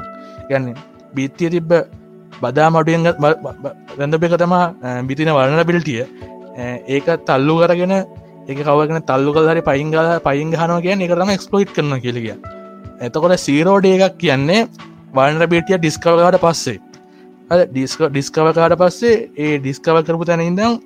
[0.50, 0.76] ගැන්නේ
[1.14, 1.74] බිත්තිය තිබ්බ
[2.42, 4.66] බදාමටුවෙන් වැඳප එක තමා
[5.04, 6.06] බිතින වලන බිල්ටිය
[6.58, 7.94] ඒක තල්ලු කරගෙන
[8.48, 12.36] එක කවගෙන තල්ලු කල්හරි පයිංගල පයින් හනෝ කිය එක තම එක්ස්පලෝයිට් කරන කියලගිය
[13.02, 14.68] එතකොට සීරෝඩ එකක් කියන්නේ
[15.14, 16.80] වල්න බිටිය ඩිස්කවකාට පස්සේ.
[17.72, 20.78] ඩිස්ක ඩිස්කවකාට පස්සේ ඒ ඩිස්කව කරපු තැන ඉදම්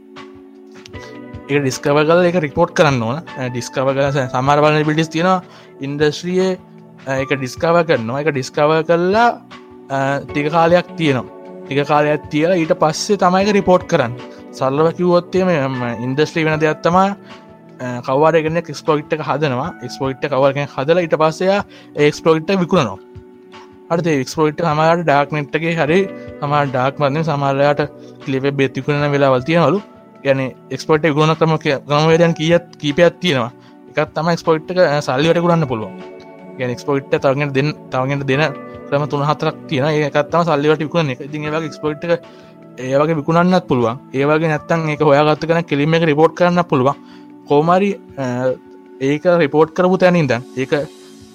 [1.50, 3.20] ඒ ඩිස්කව කල එක රිපෝට් කරන්න ඕන.
[3.52, 5.30] ඩිස්කව කල සමර බලන පිටිස් තියෙන
[5.82, 6.56] ඉන්දස්ශ්‍රිය
[7.18, 8.22] එක ඩිස්කව කරනවා.
[8.24, 9.28] එක ඩිස්කව කරලා
[10.32, 11.32] ටික කාලයක් තියෙනවා.
[11.66, 14.16] ටික කාලයක් තියලා ඊට පස්සේ තමයික රිපෝට් කරන්න.
[14.60, 15.50] සල්ලව කිවොත්තේම
[16.06, 17.08] ඉන්දස්ට්‍රී වෙන දෙයක්ත්තමා
[18.08, 19.70] කවරගෙන එක්ස්පලෝයිට් එක හදනවා.
[19.86, 21.60] එක්ස්පලෝයිට් කවරගෙන් හදල ඊට පස්සයා
[22.06, 23.00] ඒක්ස්පලෝයිට් විකුණනවා.
[23.92, 26.00] අට එක්ස්පලෝයිට් හමට ඩාක් නෙට්ගේ හරි
[26.42, 27.84] හම ඩාක් මදන සමරලයාට
[28.24, 29.82] කලිප බෙත්තිකුණ වෙලා වල්තියනලු
[30.26, 30.42] ගැන
[30.76, 31.54] එක්ස්පෝට් ගුණ ක්‍රම
[31.90, 33.52] ගමවේදයන් කියත් කීපයක් තියෙනවා.
[33.90, 35.94] එකත් තම එක්ස්පෝට් එක සල්ලිවට ගුරන්න පුළුවන්.
[36.58, 38.44] ගැන එක්ස්පෝට් තවගෙන් දෙන්න තවගෙන්ට දෙන
[38.90, 41.22] ක්‍රම තුන හතරක් තියෙන ඒකත්තම සල්ලිවට විකුණ එක.
[41.28, 42.26] ඉතින් ඒවගේ එක්ස්පෝට් එක
[42.78, 44.00] ඒවගේ විකුණන්නත් පුළුවන්.
[44.14, 46.96] ඒවගේ නැත්තන් එක හොයාගත්ත කන කෙලිම එක රිපෝට් කරන්න පුළුවන්.
[47.48, 47.92] කෝමරි
[49.02, 50.74] ඒක රිපෝට් කරපු තැනින්ද ඒක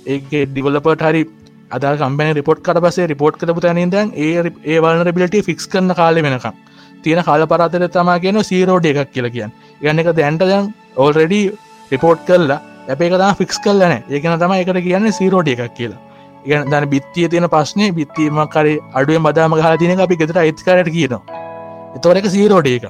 [0.07, 1.23] ඒ ඩිවලපට හරි
[1.71, 6.23] අද කම්පන රිපෝට් කට පසේ රිපෝට් කරපු තැනින්ද ඒ ඒ වලන බිලිට ෆික්ස් කරන කාලෙ
[6.23, 6.53] වෙනකම්.
[7.03, 11.41] තියෙන කාල පරාතර තමා කියන සීරෝඩ එකක් කියල කියන් ගන්න එක දැන්ට දැන් ඔල්රෙඩි
[11.93, 16.10] රිපෝට් කරලා ඇපේ කතා ෆික්ස් කරලන ඒකන තම එකට කියන්න සීරෝඩ එකක් කියලා.
[16.47, 21.23] ඉගන දන බිත්තිය තියෙන ප්‍රශ්නය බිත්තිීම කරි අඩුවෙන් බදාම හලා තියන අපි ගෙතර ඇත්කාරට කියනවා.
[21.97, 22.87] එතවර එක සීරෝඩ එක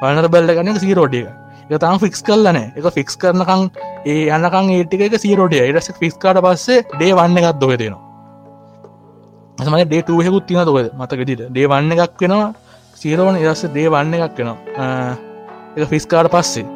[0.00, 1.26] පනර බල්ල ගන්න සීරෝඩ එක
[1.70, 3.62] එක තම ෆික්ස් කරලන එක ෆික්ස් කරනකං
[4.06, 8.02] ඒ යන්නකං ඒටික එක සීරෝඩය එරස ෆික්ස්කාට පස්සේ ඩේ වන්න එකක් දොක දෙනවා.
[9.74, 10.88] මයි ඩේට හෙකුත් තින දොද?
[11.00, 12.48] මතකෙදිට ඩේ වන්න එකක් වෙනවා
[13.00, 14.58] සීරෝන ඉරස්ස දේ වන්න එකක් වෙනවා.
[15.76, 16.66] එක ෆිස්කාට පස්සේ.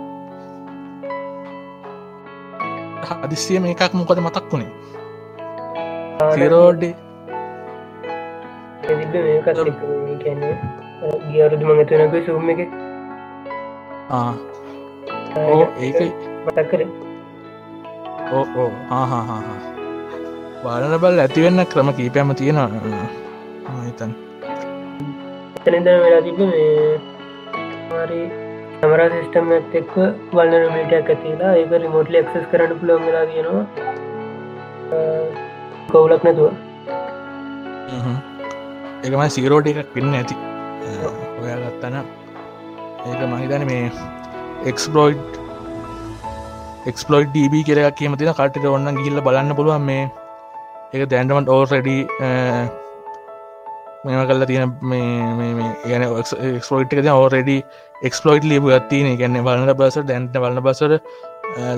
[3.22, 4.70] හදිසියම එකක් මොකද මතක් වුණේ
[6.21, 6.95] සිරෝඩ්ඩේ
[8.93, 9.61] එදිබ මේකත්
[10.25, 10.55] කැන්නේ
[11.27, 12.61] ගියරුදු මඟතුනක සුම් එක.
[15.45, 16.01] ඕ ඒක
[16.47, 16.83] මතක් කර.
[18.33, 19.59] ඕ ඕ හාහාහා
[20.64, 23.07] බලන බල් ඇතිවෙන්න ක්‍රම කීපයම තියෙනවා.
[23.87, 24.12] හිතන්
[25.61, 26.99] එතනද වෙලා තිබ මේ
[28.81, 29.95] සමර සිිස්ටම් එක්ක
[30.33, 33.64] වල්න මිටක් ඇතිලා ඒක රිමෝට්ලි එක්සස් කරන්න පුළොන් වෙලා තියෙනවා
[35.95, 36.51] කවුලක් නැතුව.
[39.05, 40.34] ඒකම සීරෝඩ එකක් වෙන්න ඇති
[41.43, 41.97] ඔයා ගත්තන
[43.11, 43.84] ඒක මහිතන මේ
[44.70, 45.38] එක්ස්පලෝයිඩ්
[46.91, 50.05] එක්ස්පලෝයිඩ් ඩබ කියරක් කියමතින කටට ඔන්න ගිල්ල බලන්න පුළුවන් මේ
[50.93, 51.97] ඒක දැන්ඩමට ඕර්රඩි
[54.05, 54.76] මෙම කල්ල තියෙන
[55.88, 57.57] ගැන එක්ස්පලෝයිට් එක ඕරෙඩි
[58.11, 60.93] එක්ස්පලෝයිට් ලිප ගත්තින ගැන්න බලන්න බස දැන්ට බලන්න බසර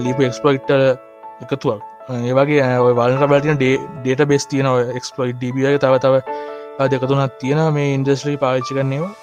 [0.05, 1.92] ලිප එක්ස්පලෝයිට් එකතුවක්.
[2.11, 2.63] ඒවගේ
[2.97, 4.67] වලට බලතින ඩේට බෙස් තියන
[4.99, 9.15] එක්ස්පලෝයි් ඩබ තව තව දෙකතුනත් තියෙන මේ ඉන්දස්්‍රී පාවිච්චි කරන්නේවා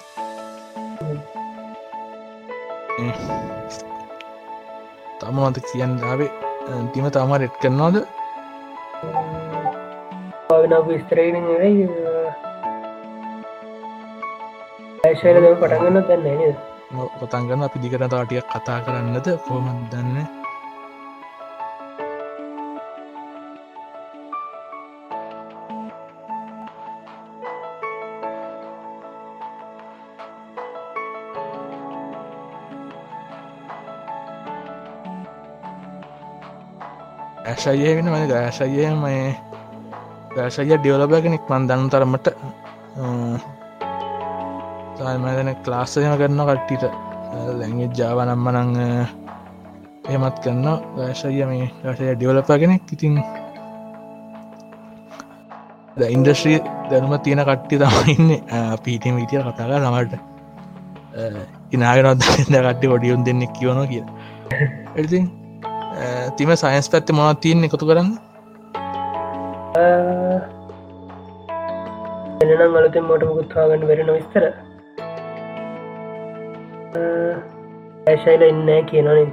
[5.20, 6.30] තම මත කියන්න ාවේ
[6.94, 7.96] තිම තම රෙට් කරනවාද?
[15.60, 16.50] පටගන්න නද?
[17.20, 19.26] පොතන්ගන්න අපි දිගට තාටියක් කතා කරන්නද?
[19.46, 20.39] කොහොමත් දන්න
[37.42, 39.22] ඇශය වෙන මන ඇශය මේ
[40.38, 42.26] ඇශය ඩියවලබ කෙනෙක් මන් දන්න තරමට
[45.16, 46.84] මදන ක්ලාස්සයම කරන්න කට්ටිට
[47.54, 48.76] ලැඟ ජාව නම්ම නං
[50.06, 53.16] එහෙමත් කරන්න ගශය මේ ගශය ඩිවලපගෙනෙක් ඉතින්
[56.10, 56.60] ඉන්ඩස්ශ්‍රී
[56.90, 58.30] දැනුම තියෙන කට්ටි තමයින්න
[58.84, 60.14] පීටම විටිය කතාග සමට
[61.72, 64.04] ඉනාගෙනත් ද කට්ටි ොඩියුන් දෙන්නෙක් කියවන කිය
[64.96, 65.20] එති
[66.38, 67.66] තිම සයින්ස් පැත්ත මොනත් තියන්න?
[67.66, 68.10] එකතු කරන්න.
[72.44, 74.44] එනම් අලුතෙන් මෝට මුකුත්වාගන්න වෙරෙන විස්තර.
[78.12, 79.26] ඇශයිල ඉන්නෑ කියනනේ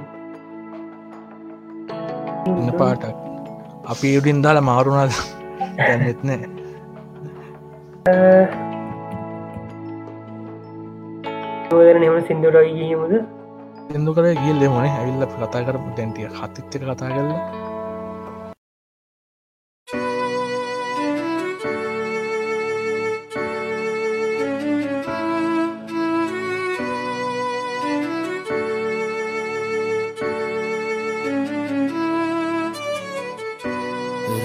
[2.50, 3.16] ඉන්න පාටක්.
[3.92, 5.12] අපි යුඩින් දාලා මාරුණාද?
[5.78, 6.38] දැන්නෙත්නෑ
[11.70, 12.70] නොදර නෙම සිින්දුරයි
[13.88, 17.42] ගීමුද එදු කර ගිල්ල මොනේ ඇවිල්ල කතා කරපු දැන්ටිය හතිත්තක කතා කරලා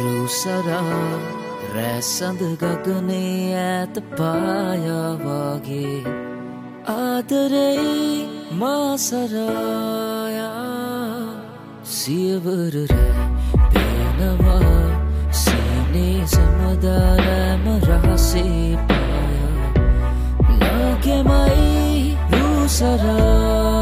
[0.04, 1.00] රුසරා
[1.74, 6.00] රැසඳ ගගනේ ඇත පායාවාගේ
[6.96, 10.43] ආදරෙයි මාසරායා
[11.93, 13.28] සියවරරෑ
[13.74, 14.82] පේනවා
[15.34, 19.72] සීනේ සමදාරෑම රහසේ පායා.
[20.51, 23.74] මගෙමයි රුසරායා.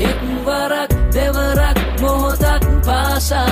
[0.00, 3.51] එක්වරක් දෙවරක් මොහොතක් පාසා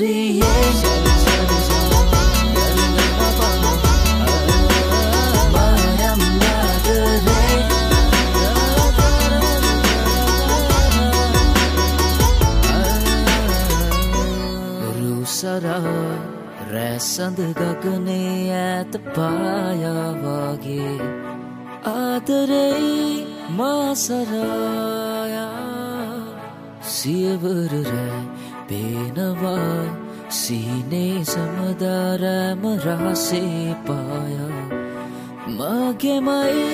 [0.00, 0.52] Kariye
[5.52, 7.42] Mayam Magare
[14.96, 15.84] රුසරා
[16.72, 20.96] රැසඳ ගගනේ ඇත පායාවාගේ
[21.92, 22.98] ආදරෙයි
[23.58, 25.46] මාසරායා
[26.96, 28.29] සියවරරෑ
[28.70, 29.84] පේනවා
[30.40, 34.60] සීනේ සමදාරෑම රහසේ පායා.
[35.58, 36.66] මගෙමයි.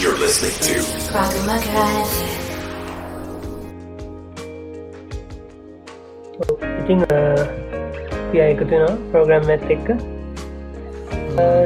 [0.00, 0.74] You're listening to
[1.14, 2.10] Radio Maghreb.
[6.82, 7.00] ඉතිං
[8.30, 9.88] පිය එකතුනා ප්‍රෝග්‍රම් ඇත් එක්ක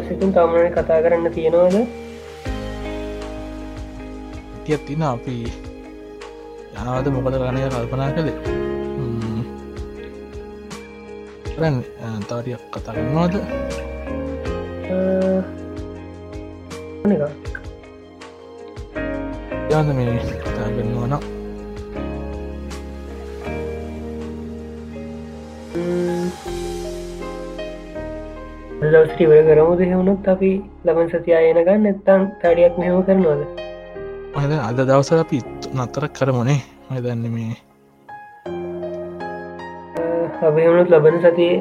[0.08, 1.74] සිතුන් තමන කතා කරන්න තියෙනවාද?
[4.60, 5.36] ඉතිත් තින අපි
[6.74, 7.06] යනවාද?
[7.14, 8.38] මොකද ගණය කල්පනා කළේ.
[12.28, 13.34] තාරියක් කතා කරනවාද?
[19.70, 20.14] යන්න මේ
[20.44, 21.14] කතා කරන්නවන
[25.72, 26.59] Mm-hmm.
[28.82, 30.50] දවස්ටිවර කරමුද හෙවුණුත් අපි
[30.84, 33.40] ලබන් සතියායන ගන්න එත්තන් තඩියක් මෙහම කරනවාද?
[34.34, 35.40] මද අද දවස අපි
[35.74, 37.56] නත්තර කරමුණේ මදන්න මේ
[40.40, 41.60] අපහමුණුත් ලබන සතියේ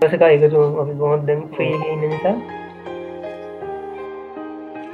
[0.00, 2.36] දසකා එකතු අපි ගොමත් දැම් ්‍රී ඉන්න නිසා?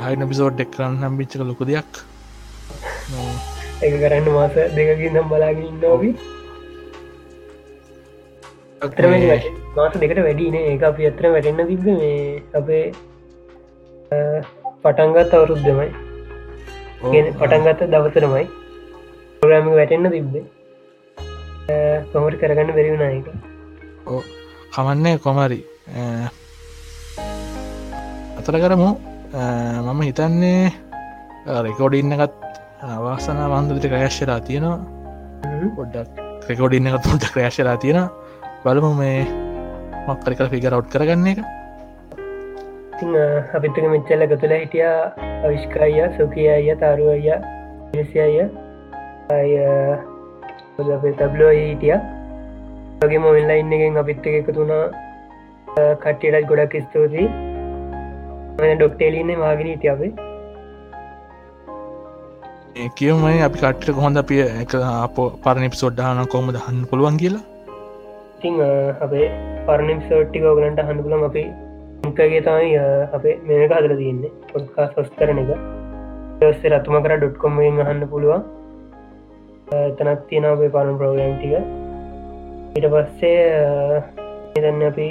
[0.01, 1.93] හයින පිසෝඩ් එක් කරන්න හම්බිච්චක ලොක දෙයක්.
[3.87, 6.17] එක කරන්න මාස දෙකකින් නම් බලාගෙන ඉන්නෝවි
[8.85, 9.05] අතර
[9.77, 12.15] මාස දෙකට වැඩිනේ ඒ අපි අතර වැටෙන්න්න තිබ මේ
[12.61, 12.85] අපේ
[14.83, 15.91] පටන්ගත් අවුරුද්ධමයි
[17.41, 18.47] පටන්ගත්ත දවසරමයි
[19.43, 20.45] ප්‍රග්‍රම වැටෙන්න්න තිබ්බේ.
[22.13, 23.29] කොමට කරගන්න බැරිවුණයක
[24.07, 24.23] ඕ
[24.75, 25.61] කමන්නේ කොමරි
[28.39, 28.89] අතර කරමු.
[29.85, 30.73] මම හිතන්නේ
[31.69, 32.35] රෙකෝඩින්නගත්
[33.05, 34.81] වාසන වන්දට ක්‍රෑශ්ලා තියෙනවා.
[35.79, 38.03] පොඩ්ඩක් රෙකෝඩින්න එකත් පොඩ්ඩ ක්‍රෑශ්ලා තියෙන
[38.65, 39.21] බලමු මේ
[40.07, 41.39] මක්කරි කර ෆිගර අවට් කරගන්න එක.
[43.59, 44.85] අපිත්තක මෙච්චල්ල ගතුල හිටිය
[45.47, 47.29] අවිශ්කාය සුකිය අය තරු අය
[47.95, 48.37] නිසි අය
[49.37, 49.53] අය
[51.21, 51.97] තබ්ලෝ හිටිය.
[53.03, 54.85] වගේ මොල්ලා ඉන්න එකෙන් අපිත්ත එකතුනා
[56.03, 57.27] කට්ටියටත් ගොඩක් ස්තුතියි.
[58.75, 60.13] ඩොක්ටේලන්න වාගෙන හිටියාවේ
[62.99, 63.59] කියවමයි අපි.
[63.63, 67.45] කට්ට කොහොඳ අපිය එක අප පරණි සොඩ්ඩාන කොම දහන්න පුළුවන් කියලා
[68.43, 68.57] ඉතිං
[69.05, 69.27] අපේ
[69.67, 71.43] පරණිම් සෝට්ටික ඕගලන්ට හන්න පුලන් අපි
[72.17, 72.71] කගේ තමයි
[73.17, 75.51] අපේ මේක හදල තියන්නේ පොඩ්කා සොස් කරන එක.
[76.41, 78.43] දස්සේ රතුම කර ඩොට්කොම්ෙන් අහන්න පුළුවන්.
[79.99, 81.55] තනත් තියෙන අපේ පාලන් ප්‍රෝග්‍රම් ටික.
[82.77, 83.37] ඊට පස්සේ
[84.59, 85.07] එදන්න අපි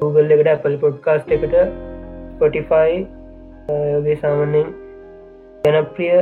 [0.00, 1.56] Google එකට Apple පොඩ්කාස්ට එකට
[2.34, 2.98] ස්පොටිෆයි
[3.96, 4.68] යගේ සාමන්‍යෙන්
[5.64, 6.18] ජනප්‍රිය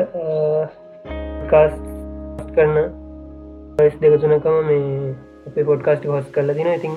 [1.51, 1.74] කාස්
[2.55, 2.78] කරන
[3.81, 4.87] පස් දෙකතුනකම මේ
[5.51, 6.97] අපේ පොඩ්කාස්ටි හොස් කරලා තින ඉතින්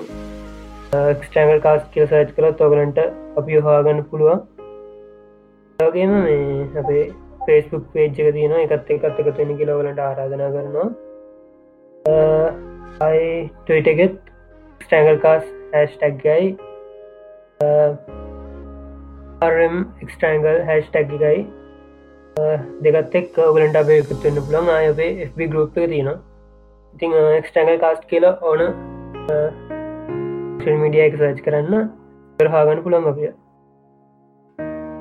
[1.26, 3.00] ස්ටෑගල් කාස් කියල සච් කළ තෝගලන්ට
[3.40, 4.42] අපි හාගන්න පුළුවන්.
[5.80, 7.06] වගේම මේ අපේ
[7.46, 10.88] ෆේස්බුක් පේජ්ක තියන එකත් එකත් එකතුනි කියලවලට ආරාධනා කරනවා.
[13.08, 13.32] අයි
[13.66, 14.20] ටවිටගෙත්
[14.84, 16.46] ස්ටෑගල් කාස් හැස්ටක්ගයි
[19.50, 21.40] රම් එක්ස්ට්‍රංගල් හැස්ටක්ගයි
[22.86, 26.14] දෙකත් එක් ඔගලන්ට අපේ එකතුන්න පුළන් අයපේ FB ගරුප් එක තියෙන
[26.94, 28.62] ඉතිං එක්ස්ටංගල් කාස්ට් කියලා ඕන
[30.80, 31.88] මිඩිය එක සච් කරන්න
[32.40, 33.30] කරහාගන්න පුළන් අපිය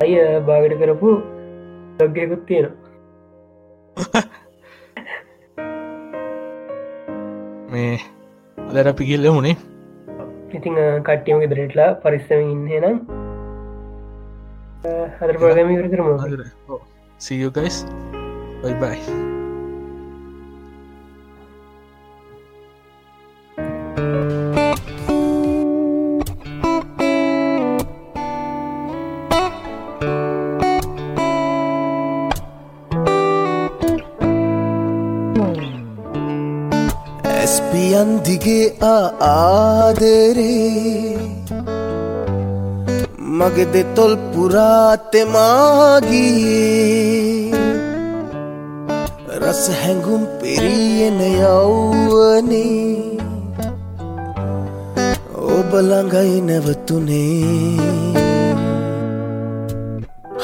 [0.01, 0.13] අය
[0.47, 1.11] බාගට කරපු
[1.99, 2.67] ලොග්ගයකුත් තියෙන
[7.73, 7.93] මේ
[8.59, 9.57] අදර අපි කියල්ල මුණේ
[10.53, 12.97] ඉතිං කට්ටියම ගෙදරටලා පරිස්සම ඉන්න නම්
[15.19, 16.09] හදර ප්‍රගම කරම
[17.21, 17.51] see you
[39.29, 41.17] ආදරේ.
[43.39, 45.03] මගේ දෙතොල් පුරාතෙමාගියේ
[49.43, 52.73] රස හැඟුම් පිරියෙන යව්වනේ
[55.53, 57.91] ඔබළඟයි නැවතුනේ.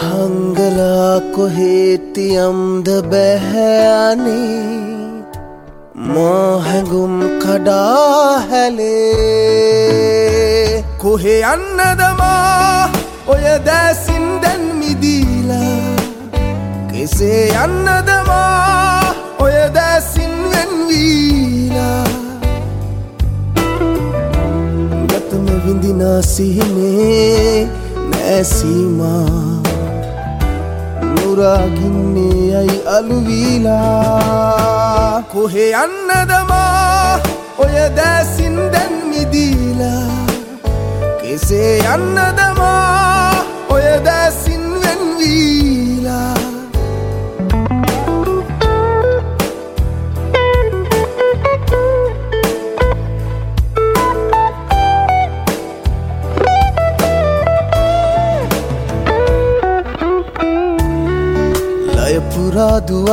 [0.00, 4.87] හංගලා කොහේතියම්ද බැහැනේ.
[6.14, 10.04] මහැඟුම් කඩා හැලේ.
[11.02, 12.90] කොහෙ යන්නදමා?
[13.32, 15.86] ඔය දැසින් දැන් මිදීලා.
[16.92, 18.98] කෙසේ යන්නදමා?
[19.38, 22.04] ඔය දැසින් වෙන්වීලා
[25.10, 27.68] ගතම විඳිනාසිහිනේ
[28.10, 29.47] නෑසීමා
[31.28, 33.74] නුරාගින්නේ යයි අලුවීලා?
[35.32, 37.20] කොහෙ යන්නදමා?
[37.58, 40.08] ඔය දැසින් දැන් මිදීලා.
[41.20, 42.57] කෙසේ යන්නදමා?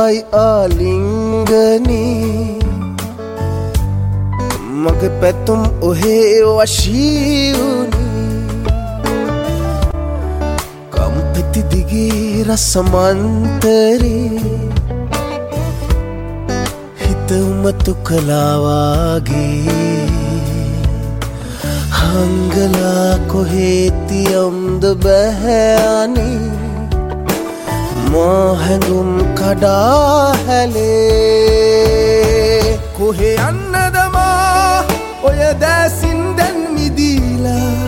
[0.06, 1.96] ලයපුරාදුවයි ආලිංගනී.
[4.82, 7.96] මගේ පැතුම් ඔහේ වශීවුණී
[10.92, 14.30] කම්පිති දිගේ රසමන්තරේ.
[17.02, 19.56] හිත උමතු කලාවාගේ
[21.98, 26.55] හංගලා කොහේතියම්ද බැහැයානී
[28.12, 31.98] මෝහැඟුම් කඩා හැලේ.
[32.96, 34.84] කොහෙ යන්නදමා
[35.28, 37.80] ඔය දෑසින් දැන් මිදීලා.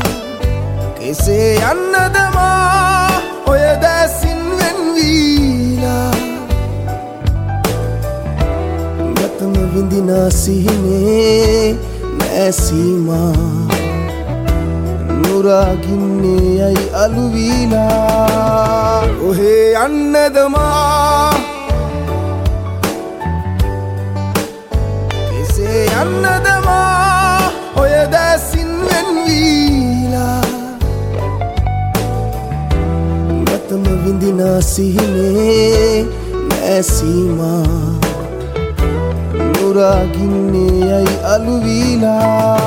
[0.99, 3.09] කෙසේ යන්නදමා
[3.53, 6.13] ඔය දෑසින් වෙන්වීලා
[9.17, 11.77] ගතම විඳිනාසිහිනේ
[12.19, 13.68] නෑසීමා.
[15.39, 19.03] නුරාගින්නේ යයි අලුවීලා?
[19.27, 21.33] ඔහේ යන්නදමා
[25.41, 27.39] එසේ යන්නදමා
[27.83, 30.43] ඔය දැසින් වෙන්වීලා.
[33.47, 35.97] ගතම විඳිනාසිහිනේ
[36.49, 37.77] නෑසීමා.
[39.55, 42.59] නුරාගින්නේ යයි අලුවීලා?